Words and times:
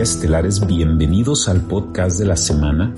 Estelares, 0.00 0.64
bienvenidos 0.64 1.48
al 1.48 1.60
podcast 1.62 2.20
de 2.20 2.26
la 2.26 2.36
semana. 2.36 2.94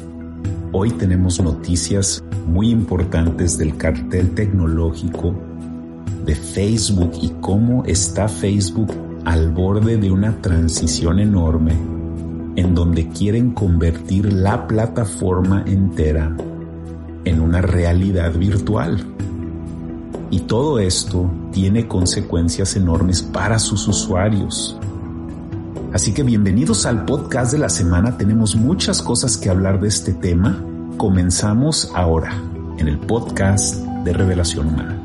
Hoy 0.70 0.90
tenemos 0.90 1.40
noticias 1.40 2.22
muy 2.46 2.68
importantes 2.68 3.56
del 3.56 3.78
cartel 3.78 4.34
tecnológico 4.34 5.34
de 6.26 6.34
Facebook 6.34 7.12
y 7.22 7.30
cómo 7.40 7.84
está 7.86 8.28
Facebook 8.28 8.92
al 9.24 9.48
borde 9.48 9.96
de 9.96 10.10
una 10.10 10.42
transición 10.42 11.20
enorme 11.20 11.72
en 12.56 12.74
donde 12.74 13.08
quieren 13.08 13.52
convertir 13.52 14.30
la 14.30 14.66
plataforma 14.66 15.64
entera 15.66 16.36
en 17.24 17.40
una 17.40 17.62
realidad 17.62 18.34
virtual. 18.34 19.02
Y 20.30 20.40
todo 20.40 20.78
esto 20.78 21.30
tiene 21.50 21.88
consecuencias 21.88 22.76
enormes 22.76 23.22
para 23.22 23.58
sus 23.58 23.88
usuarios. 23.88 24.78
Así 25.92 26.14
que 26.14 26.22
bienvenidos 26.22 26.86
al 26.86 27.04
podcast 27.04 27.50
de 27.50 27.58
la 27.58 27.68
semana. 27.68 28.16
Tenemos 28.16 28.54
muchas 28.54 29.02
cosas 29.02 29.36
que 29.36 29.50
hablar 29.50 29.80
de 29.80 29.88
este 29.88 30.12
tema. 30.12 30.64
Comenzamos 30.96 31.90
ahora 31.96 32.32
en 32.78 32.86
el 32.86 32.96
podcast 32.96 33.74
de 34.04 34.12
Revelación 34.12 34.68
Humana. 34.68 34.99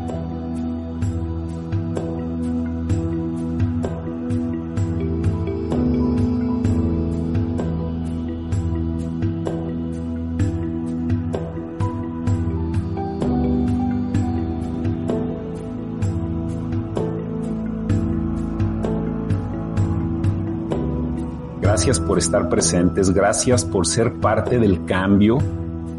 Gracias 21.86 22.08
por 22.08 22.18
estar 22.18 22.50
presentes, 22.50 23.12
gracias 23.12 23.64
por 23.64 23.86
ser 23.86 24.14
parte 24.14 24.58
del 24.58 24.86
cambio, 24.86 25.38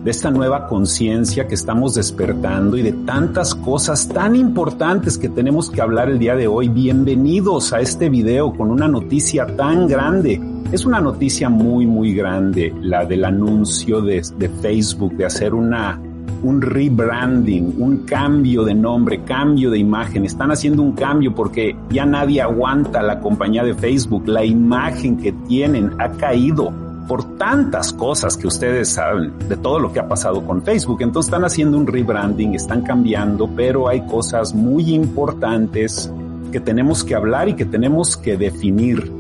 de 0.03 0.11
esta 0.11 0.33
nueva 0.33 0.67
conciencia 0.67 1.47
que 1.47 1.55
estamos 1.55 1.95
despertando 1.95 2.77
y 2.77 2.83
de 2.83 2.91
tantas 2.91 3.55
cosas 3.55 4.09
tan 4.09 4.35
importantes 4.35 5.17
que 5.17 5.29
tenemos 5.29 5.71
que 5.71 5.81
hablar 5.81 6.11
el 6.11 6.19
día 6.19 6.35
de 6.35 6.49
hoy. 6.49 6.69
Bienvenidos 6.69 7.73
a 7.73 7.79
este 7.79 8.09
video 8.09 8.53
con 8.53 8.73
una 8.73 8.89
noticia 8.89 9.47
tan 9.47 9.87
grande. 9.87 10.41
Es 10.73 10.85
una 10.85 11.01
noticia 11.01 11.49
muy, 11.49 11.87
muy 11.87 12.13
grande, 12.15 12.75
la 12.81 13.05
del 13.05 13.25
anuncio 13.25 14.01
de, 14.01 14.25
Facebook 14.61 15.13
de 15.13 15.27
hacer 15.27 15.55
una 15.55 16.01
un 16.43 16.63
rebranding, 16.63 17.75
un 17.79 17.99
cambio 17.99 18.65
de 18.65 18.75
nombre, 18.75 19.23
cambio 19.25 19.71
de 19.71 19.79
imagen. 19.79 20.25
Están 20.25 20.51
haciendo 20.51 20.83
un 20.83 20.93
cambio 20.93 21.35
porque 21.35 21.77
ya 21.91 22.07
nadie 22.07 22.41
aguanta 22.43 23.03
la 23.03 23.21
compañía 23.21 23.65
de 23.65 23.75
Facebook. 23.75 24.27
La 24.27 24.45
imagen 24.45 25.17
que 25.17 25.33
tienen 25.33 25.93
ha 25.99 26.11
caído 26.11 26.73
por 27.07 27.37
tantas 27.37 27.93
cosas 27.93 28.37
que 28.37 28.47
ustedes 28.47 28.89
saben 28.89 29.33
de 29.49 29.57
todo 29.57 29.79
lo 29.79 29.93
que 29.93 30.01
ha 30.01 30.09
pasado 30.09 30.45
con 30.45 30.63
Facebook. 30.63 31.03
Entonces 31.03 31.29
están 31.29 31.45
haciendo 31.45 31.79
un 31.79 31.87
rebranding, 31.87 32.55
están 32.55 32.83
cambiando, 32.83 33.49
pero 33.55 33.89
hay 33.89 34.01
cosas 34.07 34.55
muy 34.55 34.95
importantes 34.95 36.11
que 36.53 36.61
tenemos 36.61 37.05
que 37.05 37.15
hablar 37.15 37.49
y 37.49 37.55
que 37.55 37.65
tenemos 37.65 38.17
que 38.17 38.37
definir 38.37 39.11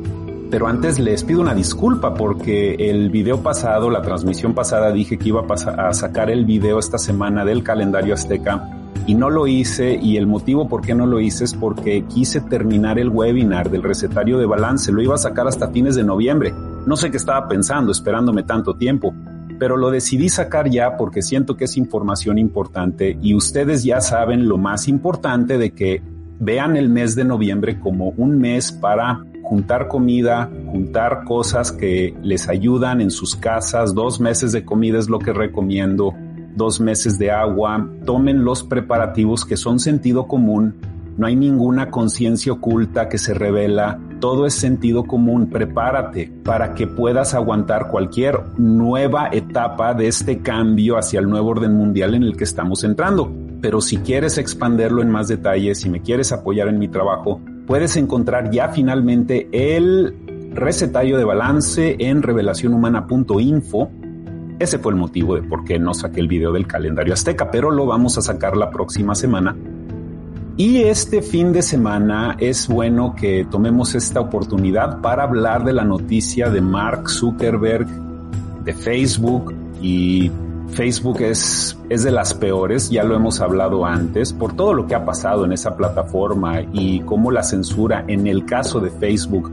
pero 0.51 0.69
antes 0.69 0.99
les 0.99 1.25
pido 1.25 1.41
una 1.41 1.55
disculpa 1.55 2.15
porque 2.15 2.75
el 2.75 3.11
video 3.11 3.43
pasado, 3.43 3.91
la 3.91 4.03
transmisión 4.03 4.55
pasada, 4.55 4.93
dije 4.93 5.19
que 5.19 5.29
iba 5.29 5.45
a, 5.49 5.93
sacar 5.93 6.31
el 6.31 6.45
video 6.45 6.79
esta 6.79 6.99
semana 6.99 7.45
del 7.45 7.63
calendario 7.63 8.15
azteca 8.15 8.69
y 9.07 9.15
no 9.15 9.31
lo 9.31 9.47
hice 9.47 9.99
y 10.01 10.17
el 10.17 10.27
motivo 10.27 10.69
por 10.69 10.83
qué 10.83 10.95
no 10.95 11.07
lo 11.07 11.21
hice 11.21 11.45
es 11.45 11.55
porque 11.55 12.05
quise 12.05 12.41
terminar 12.41 12.99
el 12.99 13.09
webinar 13.09 13.71
del 13.71 13.83
recetario 13.83 14.39
de 14.39 14.47
balance. 14.47 14.93
Lo 14.93 15.03
iba 15.03 15.15
a 15.15 15.19
sacar 15.19 15.47
hasta 15.47 15.69
fines 15.69 15.95
de 15.95 16.05
noviembre. 16.05 16.53
No 16.87 16.97
sé 16.97 17.11
qué 17.11 17.17
estaba 17.17 17.49
pensando, 17.49 17.93
esperándome 17.93 18.43
tanto 18.43 18.75
tiempo, 18.75 19.15
pero 19.59 19.77
lo 19.77 19.91
decidí 19.91 20.29
sacar 20.29 20.71
ya 20.71 20.97
porque 20.97 21.23
siento 21.23 21.57
que 21.57 21.65
es 21.65 21.77
información 21.77 22.39
importante 22.39 23.19
y 23.21 23.35
ustedes 23.35 23.85
ya 23.85 24.01
saben 24.01 24.49
lo 24.49 24.59
más 24.59 24.87
importante 24.87 25.59
de 25.59 25.73
que 25.73 26.03
vean 26.39 26.77
el 26.77 26.89
mes 26.89 27.15
de 27.15 27.25
noviembre 27.25 27.81
como 27.81 28.11
un 28.11 28.39
mes 28.39 28.71
para 28.73 29.25
juntar 29.47 29.87
comida, 29.87 30.51
juntar 30.67 31.23
cosas 31.25 31.71
que 31.71 32.15
les 32.21 32.49
ayudan 32.49 33.01
en 33.01 33.13
sus 33.13 33.37
casas. 33.37 33.95
Dos 33.95 34.21
meses 34.21 34.51
de 34.51 34.65
comida 34.65 34.99
es 34.99 35.09
lo 35.09 35.21
que 35.21 35.33
recomiendo. 35.33 36.13
Dos 36.57 36.81
meses 36.81 37.17
de 37.17 37.31
agua. 37.31 37.89
Tomen 38.05 38.45
los 38.45 38.65
preparativos 38.65 39.45
que 39.45 39.57
son 39.57 39.79
sentido 39.79 40.27
común. 40.27 40.75
No 41.17 41.29
hay 41.29 41.37
ninguna 41.37 41.91
conciencia 41.91 42.53
oculta 42.53 43.09
que 43.09 43.19
se 43.19 43.35
revela. 43.35 44.01
Todo 44.19 44.47
es 44.47 44.55
sentido 44.55 45.05
común. 45.05 45.49
Prepárate 45.49 46.33
para 46.45 46.75
que 46.75 46.89
puedas 46.89 47.33
aguantar 47.33 47.89
cualquier 47.89 48.41
nueva 48.59 49.29
etapa 49.31 49.95
de 49.95 50.09
este 50.09 50.41
cambio 50.41 50.99
hacia 50.99 51.21
el 51.21 51.31
nuevo 51.31 51.51
orden 51.51 51.75
mundial 51.75 52.15
en 52.15 52.25
el 52.25 52.37
que 52.37 52.45
estamos 52.45 52.83
entrando. 52.83 53.33
Pero 53.61 53.81
si 53.81 53.99
quieres 53.99 54.39
expanderlo 54.39 55.03
en 55.03 55.11
más 55.11 55.29
detalles, 55.29 55.79
si 55.81 55.89
me 55.89 56.03
quieres 56.03 56.33
apoyar 56.33 56.67
en 56.67 56.79
mi 56.79 56.89
trabajo, 56.89 57.41
puedes 57.67 57.97
encontrar 57.97 58.51
ya 58.51 58.69
finalmente 58.69 59.49
el 59.53 60.15
recetario 60.53 61.19
de 61.19 61.25
balance 61.25 61.97
en 61.99 62.23
revelacionhumana.info. 62.23 63.91
Ese 64.59 64.79
fue 64.79 64.93
el 64.93 64.99
motivo 64.99 65.35
de 65.35 65.43
por 65.43 65.65
qué 65.65 65.79
no 65.79 65.93
saqué 65.93 66.21
el 66.21 66.29
video 66.29 66.53
del 66.53 66.67
calendario 66.67 67.13
azteca, 67.13 67.51
pero 67.51 67.71
lo 67.71 67.85
vamos 67.87 68.17
a 68.17 68.23
sacar 68.23 68.57
la 68.57 68.71
próxima 68.71 69.15
semana. 69.15 69.55
Y 70.57 70.79
este 70.79 71.21
fin 71.21 71.53
de 71.53 71.61
semana 71.61 72.37
es 72.39 72.67
bueno 72.67 73.15
que 73.15 73.47
tomemos 73.51 73.95
esta 73.95 74.21
oportunidad 74.21 75.03
para 75.03 75.25
hablar 75.25 75.65
de 75.65 75.75
la 75.75 75.85
noticia 75.85 76.49
de 76.49 76.63
Mark 76.63 77.11
Zuckerberg, 77.11 77.87
de 78.65 78.73
Facebook 78.73 79.55
y 79.83 80.31
Facebook 80.71 81.21
es, 81.21 81.79
es 81.89 82.03
de 82.03 82.11
las 82.11 82.35
peores, 82.35 82.91
ya 82.91 83.05
lo 83.05 83.15
hemos 83.15 83.41
hablado 83.41 83.87
antes, 83.87 84.33
por 84.33 84.55
todo 84.55 84.75
lo 84.75 84.87
que 84.87 84.95
ha 84.95 85.05
pasado 85.05 85.45
en 85.45 85.53
esa 85.53 85.77
plataforma 85.77 86.61
y 86.73 87.01
cómo 87.01 87.31
la 87.31 87.43
censura 87.43 88.05
en 88.09 88.27
el 88.27 88.45
caso 88.45 88.81
de 88.81 88.91
Facebook 88.91 89.51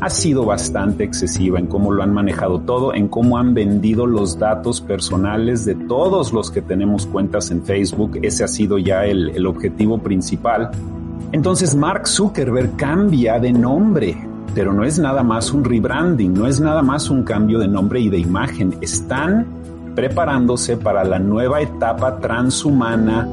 ha 0.00 0.10
sido 0.10 0.44
bastante 0.44 1.04
excesiva 1.04 1.58
en 1.58 1.66
cómo 1.66 1.92
lo 1.92 2.02
han 2.02 2.12
manejado 2.12 2.60
todo, 2.60 2.94
en 2.94 3.08
cómo 3.08 3.38
han 3.38 3.54
vendido 3.54 4.06
los 4.06 4.38
datos 4.38 4.80
personales 4.80 5.64
de 5.64 5.74
todos 5.74 6.32
los 6.32 6.50
que 6.50 6.60
tenemos 6.60 7.06
cuentas 7.06 7.50
en 7.50 7.62
Facebook. 7.62 8.18
Ese 8.22 8.44
ha 8.44 8.48
sido 8.48 8.78
ya 8.78 9.06
el, 9.06 9.30
el 9.30 9.46
objetivo 9.46 9.98
principal. 9.98 10.70
Entonces 11.32 11.74
Mark 11.74 12.06
Zuckerberg 12.06 12.76
cambia 12.76 13.38
de 13.38 13.52
nombre, 13.52 14.16
pero 14.54 14.72
no 14.72 14.84
es 14.84 14.98
nada 14.98 15.22
más 15.22 15.52
un 15.52 15.64
rebranding, 15.64 16.34
no 16.34 16.46
es 16.46 16.60
nada 16.60 16.82
más 16.82 17.08
un 17.08 17.22
cambio 17.22 17.58
de 17.58 17.68
nombre 17.68 18.00
y 18.00 18.10
de 18.10 18.18
imagen. 18.18 18.76
Están 18.80 19.46
preparándose 19.96 20.76
para 20.76 21.02
la 21.02 21.18
nueva 21.18 21.60
etapa 21.62 22.18
transhumana 22.18 23.26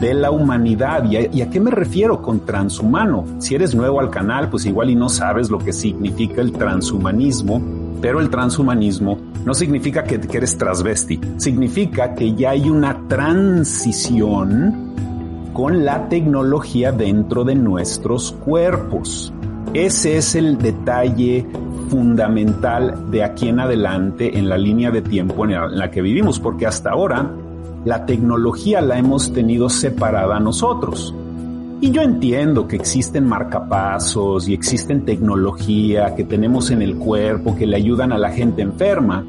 de 0.00 0.14
la 0.14 0.30
humanidad. 0.30 1.04
¿Y 1.04 1.42
a, 1.42 1.50
qué 1.50 1.60
me 1.60 1.70
refiero 1.70 2.20
con 2.22 2.40
transhumano? 2.40 3.24
Si 3.38 3.54
eres 3.54 3.74
nuevo 3.74 4.00
al 4.00 4.10
canal, 4.10 4.48
pues 4.48 4.66
igual 4.66 4.90
y 4.90 4.96
no 4.96 5.08
sabes 5.08 5.50
lo 5.50 5.58
que 5.58 5.72
significa 5.72 6.40
el 6.40 6.52
transhumanismo, 6.52 7.62
pero 8.00 8.20
el 8.20 8.30
transhumanismo 8.30 9.18
no 9.44 9.54
significa 9.54 10.02
que, 10.02 10.18
que 10.18 10.38
eres 10.38 10.56
transvesti, 10.56 11.20
significa 11.36 12.14
que 12.14 12.34
ya 12.34 12.50
hay 12.50 12.70
una 12.70 13.06
transición 13.06 14.88
con 15.52 15.84
la 15.84 16.08
tecnología 16.08 16.92
dentro 16.92 17.44
de 17.44 17.54
nuestros 17.54 18.32
cuerpos. 18.32 19.32
Ese 19.74 20.16
es 20.16 20.34
el 20.34 20.58
detalle 20.58 21.46
fundamental 21.90 23.10
de 23.10 23.22
aquí 23.22 23.48
en 23.48 23.60
adelante 23.60 24.38
en 24.38 24.48
la 24.48 24.56
línea 24.56 24.90
de 24.90 25.02
tiempo 25.02 25.44
en 25.44 25.78
la 25.78 25.90
que 25.90 26.02
vivimos, 26.02 26.40
porque 26.40 26.66
hasta 26.66 26.90
ahora 26.90 27.30
la 27.84 28.06
tecnología 28.06 28.80
la 28.80 28.98
hemos 28.98 29.32
tenido 29.32 29.68
separada 29.68 30.36
a 30.36 30.40
nosotros. 30.40 31.14
Y 31.80 31.90
yo 31.90 32.02
entiendo 32.02 32.66
que 32.66 32.76
existen 32.76 33.24
marcapasos 33.26 34.48
y 34.48 34.54
existen 34.54 35.04
tecnología 35.04 36.14
que 36.16 36.24
tenemos 36.24 36.70
en 36.70 36.82
el 36.82 36.96
cuerpo 36.96 37.54
que 37.54 37.66
le 37.66 37.76
ayudan 37.76 38.12
a 38.12 38.18
la 38.18 38.30
gente 38.30 38.62
enferma, 38.62 39.24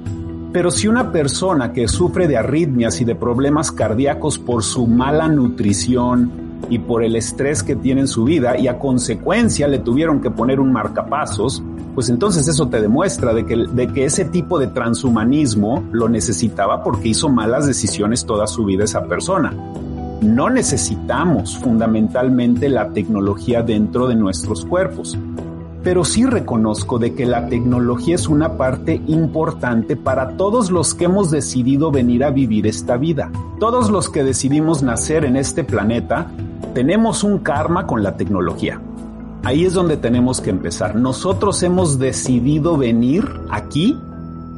pero 0.52 0.72
si 0.72 0.88
una 0.88 1.12
persona 1.12 1.74
que 1.74 1.88
sufre 1.88 2.28
de 2.28 2.38
arritmias 2.38 3.02
y 3.02 3.06
de 3.06 3.14
problemas 3.14 3.72
cardíacos 3.72 4.40
por 4.40 4.64
su 4.64 4.88
mala 4.88 5.28
nutrición, 5.28 6.49
y 6.70 6.80
por 6.80 7.04
el 7.04 7.16
estrés 7.16 7.64
que 7.64 7.76
tiene 7.76 8.02
en 8.02 8.08
su 8.08 8.24
vida 8.24 8.58
y 8.58 8.68
a 8.68 8.78
consecuencia 8.78 9.68
le 9.68 9.80
tuvieron 9.80 10.22
que 10.22 10.32
poner 10.32 10.60
un 10.60 10.72
marcapasos, 10.72 11.64
pues 11.96 12.10
entonces 12.10 12.48
eso 12.48 12.68
te 12.68 12.82
demuestra 12.82 13.34
de 13.34 13.46
que, 13.46 13.56
de 13.56 13.88
que 13.88 14.06
ese 14.06 14.26
tipo 14.26 14.60
de 14.60 14.68
transhumanismo 14.68 15.84
lo 15.92 16.10
necesitaba 16.10 16.84
porque 16.84 17.10
hizo 17.10 17.30
malas 17.30 17.66
decisiones 17.66 18.26
toda 18.26 18.48
su 18.48 18.66
vida 18.66 18.84
esa 18.84 19.06
persona. 19.06 19.54
No 20.22 20.50
necesitamos 20.50 21.58
fundamentalmente 21.58 22.68
la 22.70 22.90
tecnología 22.90 23.64
dentro 23.64 24.08
de 24.08 24.16
nuestros 24.16 24.66
cuerpos, 24.66 25.18
pero 25.84 26.04
sí 26.04 26.26
reconozco 26.26 27.00
de 27.00 27.14
que 27.14 27.26
la 27.26 27.48
tecnología 27.48 28.16
es 28.16 28.28
una 28.28 28.58
parte 28.58 29.02
importante 29.08 29.96
para 29.96 30.36
todos 30.36 30.72
los 30.72 30.94
que 30.94 31.06
hemos 31.06 31.32
decidido 31.32 31.90
venir 31.90 32.24
a 32.24 32.32
vivir 32.32 32.68
esta 32.68 32.98
vida. 32.98 33.32
Todos 33.60 33.90
los 33.90 34.10
que 34.10 34.24
decidimos 34.24 34.84
nacer 34.84 35.24
en 35.24 35.38
este 35.38 35.64
planeta 35.64 36.28
tenemos 36.74 37.24
un 37.24 37.40
karma 37.40 37.86
con 37.86 38.04
la 38.04 38.16
tecnología. 38.16 38.82
Ahí 39.44 39.66
es 39.66 39.74
donde 39.74 39.98
tenemos 39.98 40.42
que 40.42 40.50
empezar. 40.50 40.96
Nosotros 40.96 41.64
hemos 41.64 41.98
decidido 41.98 42.78
venir 42.78 43.26
aquí 43.50 43.98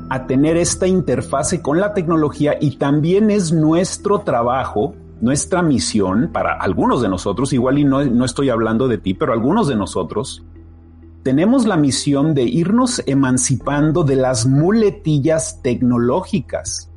a 0.10 0.28
tener 0.28 0.58
esta 0.58 0.88
interfase 0.88 1.62
con 1.62 1.80
la 1.80 1.94
tecnología 1.94 2.58
y 2.60 2.78
también 2.78 3.32
es 3.32 3.54
nuestro 3.54 4.22
trabajo, 4.22 4.96
nuestra 5.22 5.62
misión 5.62 6.30
para 6.34 6.54
algunos 6.54 7.02
de 7.02 7.10
nosotros, 7.10 7.54
igual 7.54 7.80
y 7.80 7.86
no, 7.86 8.04
no 8.04 8.26
estoy 8.26 8.50
hablando 8.50 8.88
de 8.88 8.98
ti, 8.98 9.14
pero 9.14 9.34
algunos 9.34 9.68
de 9.68 9.76
nosotros, 9.76 10.44
tenemos 11.24 11.66
la 11.66 11.78
misión 11.78 12.34
de 12.34 12.44
irnos 12.44 13.02
emancipando 13.06 14.04
de 14.04 14.16
las 14.16 14.48
muletillas 14.48 15.62
tecnológicas 15.62 16.91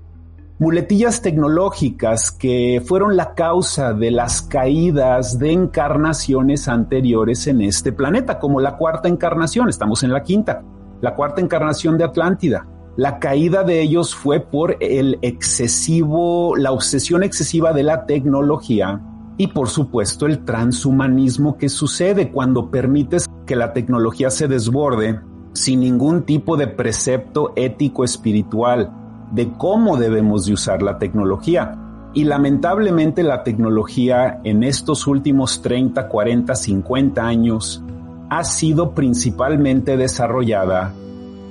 muletillas 0.58 1.20
tecnológicas 1.20 2.30
que 2.30 2.82
fueron 2.84 3.16
la 3.16 3.34
causa 3.34 3.92
de 3.92 4.10
las 4.10 4.42
caídas 4.42 5.38
de 5.38 5.52
encarnaciones 5.52 6.68
anteriores 6.68 7.46
en 7.48 7.60
este 7.60 7.92
planeta, 7.92 8.38
como 8.38 8.60
la 8.60 8.76
cuarta 8.76 9.08
encarnación, 9.08 9.68
estamos 9.68 10.02
en 10.04 10.12
la 10.12 10.22
quinta, 10.22 10.62
la 11.00 11.14
cuarta 11.14 11.40
encarnación 11.40 11.98
de 11.98 12.04
Atlántida. 12.04 12.66
La 12.96 13.18
caída 13.18 13.64
de 13.64 13.82
ellos 13.82 14.14
fue 14.14 14.38
por 14.38 14.76
el 14.78 15.18
excesivo, 15.22 16.54
la 16.56 16.70
obsesión 16.70 17.24
excesiva 17.24 17.72
de 17.72 17.82
la 17.82 18.06
tecnología 18.06 19.00
y 19.36 19.48
por 19.48 19.68
supuesto 19.68 20.26
el 20.26 20.44
transhumanismo 20.44 21.58
que 21.58 21.68
sucede 21.68 22.30
cuando 22.30 22.70
permites 22.70 23.26
que 23.46 23.56
la 23.56 23.72
tecnología 23.72 24.30
se 24.30 24.46
desborde 24.46 25.18
sin 25.54 25.80
ningún 25.80 26.22
tipo 26.22 26.56
de 26.56 26.68
precepto 26.68 27.52
ético 27.56 28.04
espiritual 28.04 28.92
de 29.34 29.52
cómo 29.52 29.96
debemos 29.96 30.46
de 30.46 30.52
usar 30.52 30.82
la 30.82 30.98
tecnología. 30.98 31.76
Y 32.14 32.24
lamentablemente 32.24 33.24
la 33.24 33.42
tecnología 33.42 34.40
en 34.44 34.62
estos 34.62 35.08
últimos 35.08 35.60
30, 35.62 36.08
40, 36.08 36.54
50 36.54 37.26
años 37.26 37.82
ha 38.30 38.44
sido 38.44 38.92
principalmente 38.92 39.96
desarrollada 39.96 40.92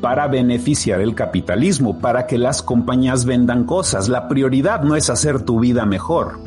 para 0.02 0.28
beneficiar 0.28 1.02
el 1.02 1.16
capitalismo, 1.16 2.00
para 2.00 2.26
que 2.26 2.38
las 2.38 2.64
compañías 2.64 3.26
vendan 3.26 3.66
cosas. 3.66 4.08
La 4.08 4.30
prioridad 4.30 4.82
no 4.84 4.96
es 4.96 5.10
hacer 5.10 5.42
tu 5.42 5.60
vida 5.60 5.86
mejor. 5.86 6.40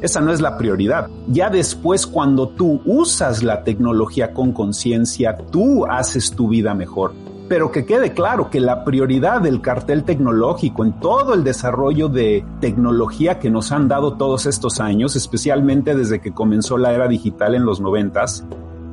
Esa 0.00 0.20
no 0.20 0.32
es 0.32 0.40
la 0.40 0.56
prioridad. 0.56 1.08
Ya 1.28 1.50
después, 1.50 2.06
cuando 2.06 2.48
tú 2.48 2.80
usas 2.84 3.42
la 3.42 3.62
tecnología 3.62 4.32
con 4.32 4.52
conciencia, 4.52 5.36
tú 5.36 5.86
haces 5.86 6.32
tu 6.32 6.48
vida 6.48 6.74
mejor 6.74 7.12
pero 7.50 7.72
que 7.72 7.84
quede 7.84 8.12
claro 8.12 8.48
que 8.48 8.60
la 8.60 8.84
prioridad 8.84 9.40
del 9.40 9.60
cartel 9.60 10.04
tecnológico 10.04 10.84
en 10.84 10.92
todo 11.00 11.34
el 11.34 11.42
desarrollo 11.42 12.08
de 12.08 12.44
tecnología 12.60 13.40
que 13.40 13.50
nos 13.50 13.72
han 13.72 13.88
dado 13.88 14.12
todos 14.12 14.46
estos 14.46 14.78
años, 14.78 15.16
especialmente 15.16 15.96
desde 15.96 16.20
que 16.20 16.30
comenzó 16.30 16.78
la 16.78 16.92
era 16.92 17.08
digital 17.08 17.56
en 17.56 17.64
los 17.64 17.80
noventas, 17.80 18.44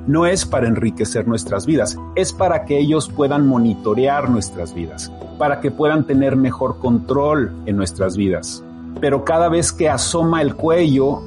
no 0.07 0.25
es 0.25 0.43
para 0.43 0.67
enriquecer 0.67 1.27
nuestras 1.27 1.67
vidas, 1.67 1.99
es 2.15 2.33
para 2.33 2.65
que 2.65 2.79
ellos 2.79 3.09
puedan 3.15 3.45
monitorear 3.45 4.27
nuestras 4.27 4.73
vidas, 4.73 5.11
para 5.37 5.61
que 5.61 5.69
puedan 5.69 6.07
tener 6.07 6.35
mejor 6.35 6.79
control 6.79 7.51
en 7.67 7.77
nuestras 7.77 8.17
vidas. 8.17 8.63
Pero 8.99 9.23
cada 9.23 9.49
vez 9.49 9.71
que 9.71 9.87
asoma 9.87 10.41
el 10.41 10.55
cuello, 10.55 11.21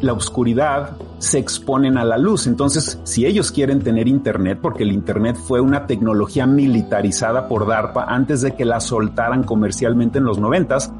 la 0.00 0.12
oscuridad, 0.12 0.96
se 1.18 1.38
exponen 1.38 1.96
a 1.98 2.04
la 2.04 2.18
luz. 2.18 2.46
Entonces, 2.46 3.00
si 3.04 3.26
ellos 3.26 3.50
quieren 3.50 3.80
tener 3.80 4.08
Internet, 4.08 4.58
porque 4.60 4.82
el 4.82 4.92
Internet 4.92 5.36
fue 5.36 5.60
una 5.60 5.86
tecnología 5.86 6.46
militarizada 6.46 7.48
por 7.48 7.66
DARPA 7.66 8.04
antes 8.04 8.42
de 8.42 8.54
que 8.54 8.64
la 8.64 8.80
soltaran 8.80 9.42
comercialmente 9.42 10.18
en 10.18 10.24
los 10.24 10.38
noventas, 10.38 10.92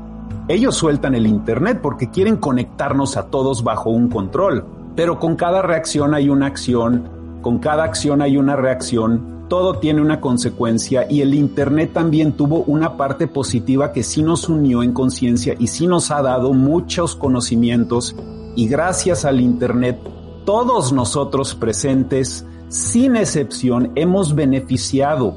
ellos 0.48 0.76
sueltan 0.76 1.14
el 1.14 1.26
Internet 1.26 1.80
porque 1.82 2.10
quieren 2.10 2.36
conectarnos 2.36 3.16
a 3.16 3.26
todos 3.26 3.64
bajo 3.64 3.90
un 3.90 4.08
control. 4.08 4.64
Pero 4.94 5.18
con 5.18 5.36
cada 5.36 5.60
reacción 5.60 6.14
hay 6.14 6.28
una 6.30 6.46
acción, 6.46 7.08
con 7.42 7.58
cada 7.58 7.84
acción 7.84 8.22
hay 8.22 8.38
una 8.38 8.56
reacción, 8.56 9.36
todo 9.48 9.78
tiene 9.78 10.00
una 10.00 10.20
consecuencia 10.20 11.06
y 11.08 11.20
el 11.20 11.34
Internet 11.34 11.92
también 11.92 12.32
tuvo 12.32 12.64
una 12.66 12.96
parte 12.96 13.28
positiva 13.28 13.92
que 13.92 14.02
sí 14.02 14.22
nos 14.22 14.48
unió 14.48 14.82
en 14.82 14.92
conciencia 14.92 15.54
y 15.58 15.66
sí 15.66 15.86
nos 15.86 16.10
ha 16.10 16.22
dado 16.22 16.52
muchos 16.52 17.14
conocimientos 17.14 18.16
y 18.56 18.66
gracias 18.66 19.24
al 19.24 19.40
Internet, 19.40 19.98
todos 20.44 20.92
nosotros 20.92 21.54
presentes, 21.54 22.46
sin 22.68 23.14
excepción, 23.14 23.92
hemos 23.94 24.34
beneficiado. 24.34 25.36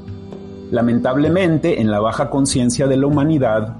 Lamentablemente, 0.70 1.80
en 1.80 1.90
la 1.90 2.00
baja 2.00 2.30
conciencia 2.30 2.86
de 2.86 2.96
la 2.96 3.06
humanidad, 3.06 3.76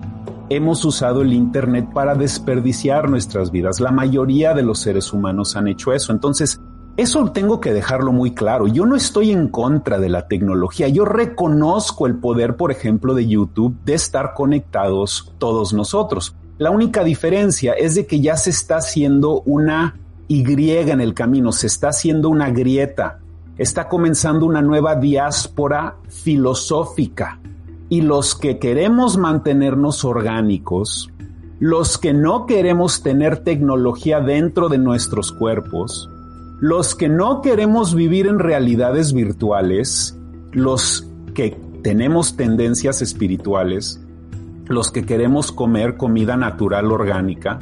hemos 0.50 0.84
usado 0.84 1.22
el 1.22 1.32
Internet 1.32 1.88
para 1.94 2.14
desperdiciar 2.14 3.08
nuestras 3.08 3.50
vidas. 3.50 3.80
La 3.80 3.90
mayoría 3.90 4.52
de 4.52 4.62
los 4.62 4.80
seres 4.80 5.12
humanos 5.12 5.56
han 5.56 5.68
hecho 5.68 5.92
eso. 5.92 6.12
Entonces, 6.12 6.60
eso 6.96 7.30
tengo 7.32 7.60
que 7.60 7.72
dejarlo 7.72 8.12
muy 8.12 8.34
claro. 8.34 8.66
Yo 8.66 8.84
no 8.84 8.94
estoy 8.94 9.30
en 9.30 9.48
contra 9.48 9.98
de 9.98 10.10
la 10.10 10.28
tecnología. 10.28 10.88
Yo 10.88 11.06
reconozco 11.06 12.06
el 12.06 12.16
poder, 12.16 12.56
por 12.56 12.72
ejemplo, 12.72 13.14
de 13.14 13.26
YouTube 13.26 13.74
de 13.84 13.94
estar 13.94 14.34
conectados 14.34 15.32
todos 15.38 15.72
nosotros. 15.72 16.34
La 16.60 16.70
única 16.70 17.02
diferencia 17.02 17.72
es 17.72 17.94
de 17.94 18.04
que 18.04 18.20
ya 18.20 18.36
se 18.36 18.50
está 18.50 18.76
haciendo 18.76 19.40
una 19.46 19.96
Y 20.28 20.44
en 20.72 21.00
el 21.00 21.14
camino, 21.14 21.52
se 21.52 21.66
está 21.66 21.88
haciendo 21.88 22.28
una 22.28 22.50
grieta, 22.50 23.18
está 23.56 23.88
comenzando 23.88 24.44
una 24.44 24.60
nueva 24.60 24.94
diáspora 24.94 25.96
filosófica. 26.10 27.40
Y 27.88 28.02
los 28.02 28.34
que 28.34 28.58
queremos 28.58 29.16
mantenernos 29.16 30.04
orgánicos, 30.04 31.10
los 31.60 31.96
que 31.96 32.12
no 32.12 32.44
queremos 32.44 33.02
tener 33.02 33.38
tecnología 33.38 34.20
dentro 34.20 34.68
de 34.68 34.76
nuestros 34.76 35.32
cuerpos, 35.32 36.10
los 36.60 36.94
que 36.94 37.08
no 37.08 37.40
queremos 37.40 37.94
vivir 37.94 38.26
en 38.26 38.38
realidades 38.38 39.14
virtuales, 39.14 40.14
los 40.52 41.08
que 41.32 41.58
tenemos 41.82 42.36
tendencias 42.36 43.00
espirituales, 43.00 43.98
los 44.70 44.92
que 44.92 45.04
queremos 45.04 45.50
comer 45.50 45.96
comida 45.96 46.36
natural 46.36 46.92
orgánica, 46.92 47.58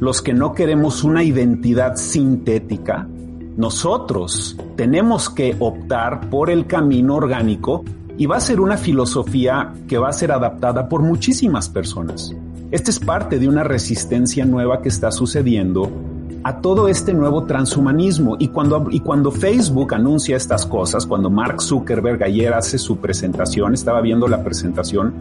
los 0.00 0.20
que 0.20 0.34
no 0.34 0.52
queremos 0.52 1.02
una 1.02 1.24
identidad 1.24 1.96
sintética, 1.96 3.08
nosotros 3.56 4.58
tenemos 4.76 5.30
que 5.30 5.56
optar 5.58 6.28
por 6.28 6.50
el 6.50 6.66
camino 6.66 7.14
orgánico 7.14 7.84
y 8.18 8.26
va 8.26 8.36
a 8.36 8.40
ser 8.40 8.60
una 8.60 8.76
filosofía 8.76 9.72
que 9.88 9.96
va 9.96 10.10
a 10.10 10.12
ser 10.12 10.30
adaptada 10.30 10.90
por 10.90 11.00
muchísimas 11.00 11.70
personas. 11.70 12.36
Esta 12.70 12.90
es 12.90 13.00
parte 13.00 13.38
de 13.38 13.48
una 13.48 13.64
resistencia 13.64 14.44
nueva 14.44 14.82
que 14.82 14.90
está 14.90 15.10
sucediendo 15.10 15.90
a 16.44 16.60
todo 16.60 16.86
este 16.86 17.14
nuevo 17.14 17.44
transhumanismo. 17.44 18.36
Y 18.38 18.48
cuando, 18.48 18.88
y 18.90 19.00
cuando 19.00 19.30
Facebook 19.30 19.94
anuncia 19.94 20.36
estas 20.36 20.66
cosas, 20.66 21.06
cuando 21.06 21.30
Mark 21.30 21.62
Zuckerberg 21.62 22.22
ayer 22.22 22.52
hace 22.52 22.76
su 22.76 22.98
presentación, 22.98 23.72
estaba 23.72 24.02
viendo 24.02 24.28
la 24.28 24.44
presentación, 24.44 25.14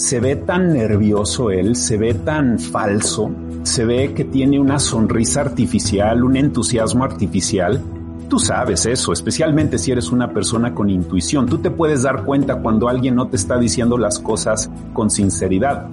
se 0.00 0.18
ve 0.18 0.34
tan 0.34 0.72
nervioso 0.72 1.50
él, 1.50 1.76
se 1.76 1.98
ve 1.98 2.14
tan 2.14 2.58
falso, 2.58 3.30
se 3.64 3.84
ve 3.84 4.14
que 4.14 4.24
tiene 4.24 4.58
una 4.58 4.78
sonrisa 4.78 5.42
artificial, 5.42 6.24
un 6.24 6.38
entusiasmo 6.38 7.04
artificial. 7.04 7.82
Tú 8.26 8.38
sabes 8.38 8.86
eso, 8.86 9.12
especialmente 9.12 9.76
si 9.76 9.92
eres 9.92 10.10
una 10.10 10.32
persona 10.32 10.74
con 10.74 10.88
intuición. 10.88 11.44
Tú 11.44 11.58
te 11.58 11.70
puedes 11.70 12.02
dar 12.02 12.24
cuenta 12.24 12.62
cuando 12.62 12.88
alguien 12.88 13.14
no 13.14 13.28
te 13.28 13.36
está 13.36 13.58
diciendo 13.58 13.98
las 13.98 14.18
cosas 14.18 14.70
con 14.94 15.10
sinceridad. 15.10 15.86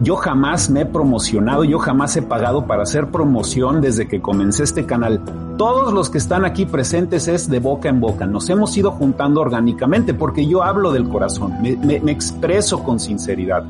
Yo 0.00 0.14
jamás 0.14 0.70
me 0.70 0.82
he 0.82 0.86
promocionado, 0.86 1.64
yo 1.64 1.80
jamás 1.80 2.16
he 2.16 2.22
pagado 2.22 2.66
para 2.66 2.84
hacer 2.84 3.08
promoción 3.08 3.80
desde 3.80 4.06
que 4.06 4.20
comencé 4.20 4.62
este 4.62 4.86
canal. 4.86 5.20
Todos 5.56 5.92
los 5.92 6.08
que 6.08 6.18
están 6.18 6.44
aquí 6.44 6.66
presentes 6.66 7.26
es 7.26 7.50
de 7.50 7.58
boca 7.58 7.88
en 7.88 7.98
boca. 7.98 8.24
Nos 8.24 8.48
hemos 8.48 8.76
ido 8.76 8.92
juntando 8.92 9.40
orgánicamente 9.40 10.14
porque 10.14 10.46
yo 10.46 10.62
hablo 10.62 10.92
del 10.92 11.08
corazón, 11.08 11.54
me, 11.60 11.96
expreso 12.12 12.84
con 12.84 13.00
sinceridad. 13.00 13.64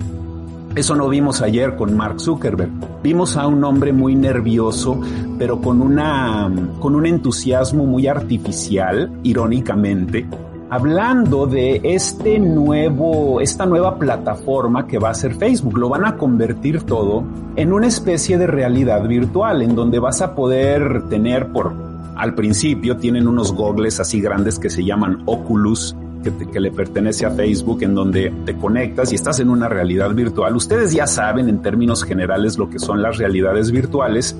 Eso 0.75 0.95
no 0.95 1.09
vimos 1.09 1.41
ayer 1.41 1.77
con 1.77 1.97
Mark 1.97 2.21
Zuckerberg. 2.21 2.71
Vimos 3.03 3.39
a 3.39 3.47
un 3.47 3.65
hombre 3.65 3.95
muy 3.95 4.15
nervioso, 4.15 5.01
pero 5.39 5.63
con 5.63 5.81
una, 5.81 6.53
con 6.79 6.95
un 6.95 7.07
entusiasmo 7.07 7.87
muy 7.87 8.07
artificial, 8.07 9.11
irónicamente, 9.23 10.27
hablando 10.71 11.47
de 11.47 11.81
este 11.83 12.39
nuevo, 12.39 13.41
esta 13.41 13.67
nueva 13.67 13.99
plataforma 13.99 14.87
que 14.87 14.99
va 14.99 15.11
a 15.11 15.15
ser 15.15 15.35
Facebook. 15.35 15.79
Lo 15.79 15.89
van 15.89 16.05
a 16.05 16.17
convertir 16.17 16.83
todo 16.83 17.25
en 17.57 17.73
una 17.73 17.87
especie 17.87 18.39
de 18.39 18.47
realidad 18.47 19.07
virtual 19.07 19.63
en 19.63 19.75
donde 19.75 19.99
vas 19.99 20.21
a 20.21 20.35
poder 20.35 21.09
tener 21.09 21.49
por, 21.49 21.73
al 22.17 22.35
principio 22.35 22.97
tienen 22.97 23.29
unos 23.29 23.53
gogles 23.53 24.01
así 24.01 24.21
grandes 24.21 24.59
que 24.59 24.71
se 24.71 24.85
llaman 24.85 25.23
Oculus, 25.27 25.97
que, 26.23 26.33
que, 26.49 26.61
le 26.61 26.73
pertenece 26.73 27.25
a 27.25 27.31
Facebook, 27.31 27.83
en 27.83 27.95
donde 27.95 28.33
te 28.45 28.57
conectas 28.57 29.13
y 29.13 29.15
estás 29.15 29.39
en 29.41 29.51
una 29.51 29.69
realidad 29.69 30.13
virtual. 30.13 30.57
Ustedes 30.57 30.93
ya 30.93 31.07
saben 31.07 31.49
en 31.49 31.63
términos 31.63 32.03
generales 32.03 32.59
lo 32.59 32.69
que 32.69 32.79
son 32.79 33.03
las 33.03 33.19
realidades 33.19 33.71
virtuales 33.71 34.37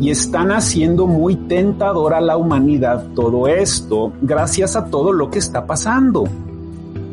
y 0.00 0.10
están 0.10 0.52
haciendo 0.52 1.06
muy 1.06 1.34
tentadora 1.34 2.18
a 2.18 2.20
la 2.20 2.36
humanidad 2.36 3.06
todo 3.14 3.48
esto 3.48 4.12
gracias 4.22 4.76
a 4.76 4.86
todo 4.86 5.12
lo 5.12 5.30
que 5.30 5.38
está 5.38 5.66
pasando. 5.66 6.24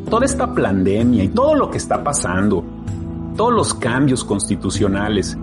Toda 0.09 0.25
esta 0.25 0.53
pandemia 0.53 1.23
y 1.23 1.27
todo 1.29 1.55
lo 1.55 1.71
que 1.71 1.77
está 1.77 2.03
pasando, 2.03 2.63
todos 3.35 3.51
los 3.51 3.73
cambios 3.73 4.23
constitucionales, 4.23 5.35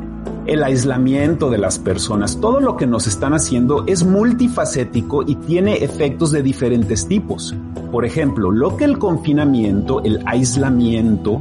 el 0.46 0.62
aislamiento 0.62 1.50
de 1.50 1.58
las 1.58 1.78
personas, 1.78 2.38
todo 2.40 2.60
lo 2.60 2.76
que 2.76 2.86
nos 2.86 3.06
están 3.06 3.34
haciendo 3.34 3.84
es 3.86 4.04
multifacético 4.04 5.22
y 5.22 5.34
tiene 5.34 5.84
efectos 5.84 6.30
de 6.30 6.42
diferentes 6.42 7.06
tipos. 7.08 7.54
Por 7.90 8.04
ejemplo, 8.04 8.50
lo 8.50 8.76
que 8.76 8.84
el 8.84 8.98
confinamiento, 8.98 10.00
el 10.04 10.22
aislamiento 10.26 11.40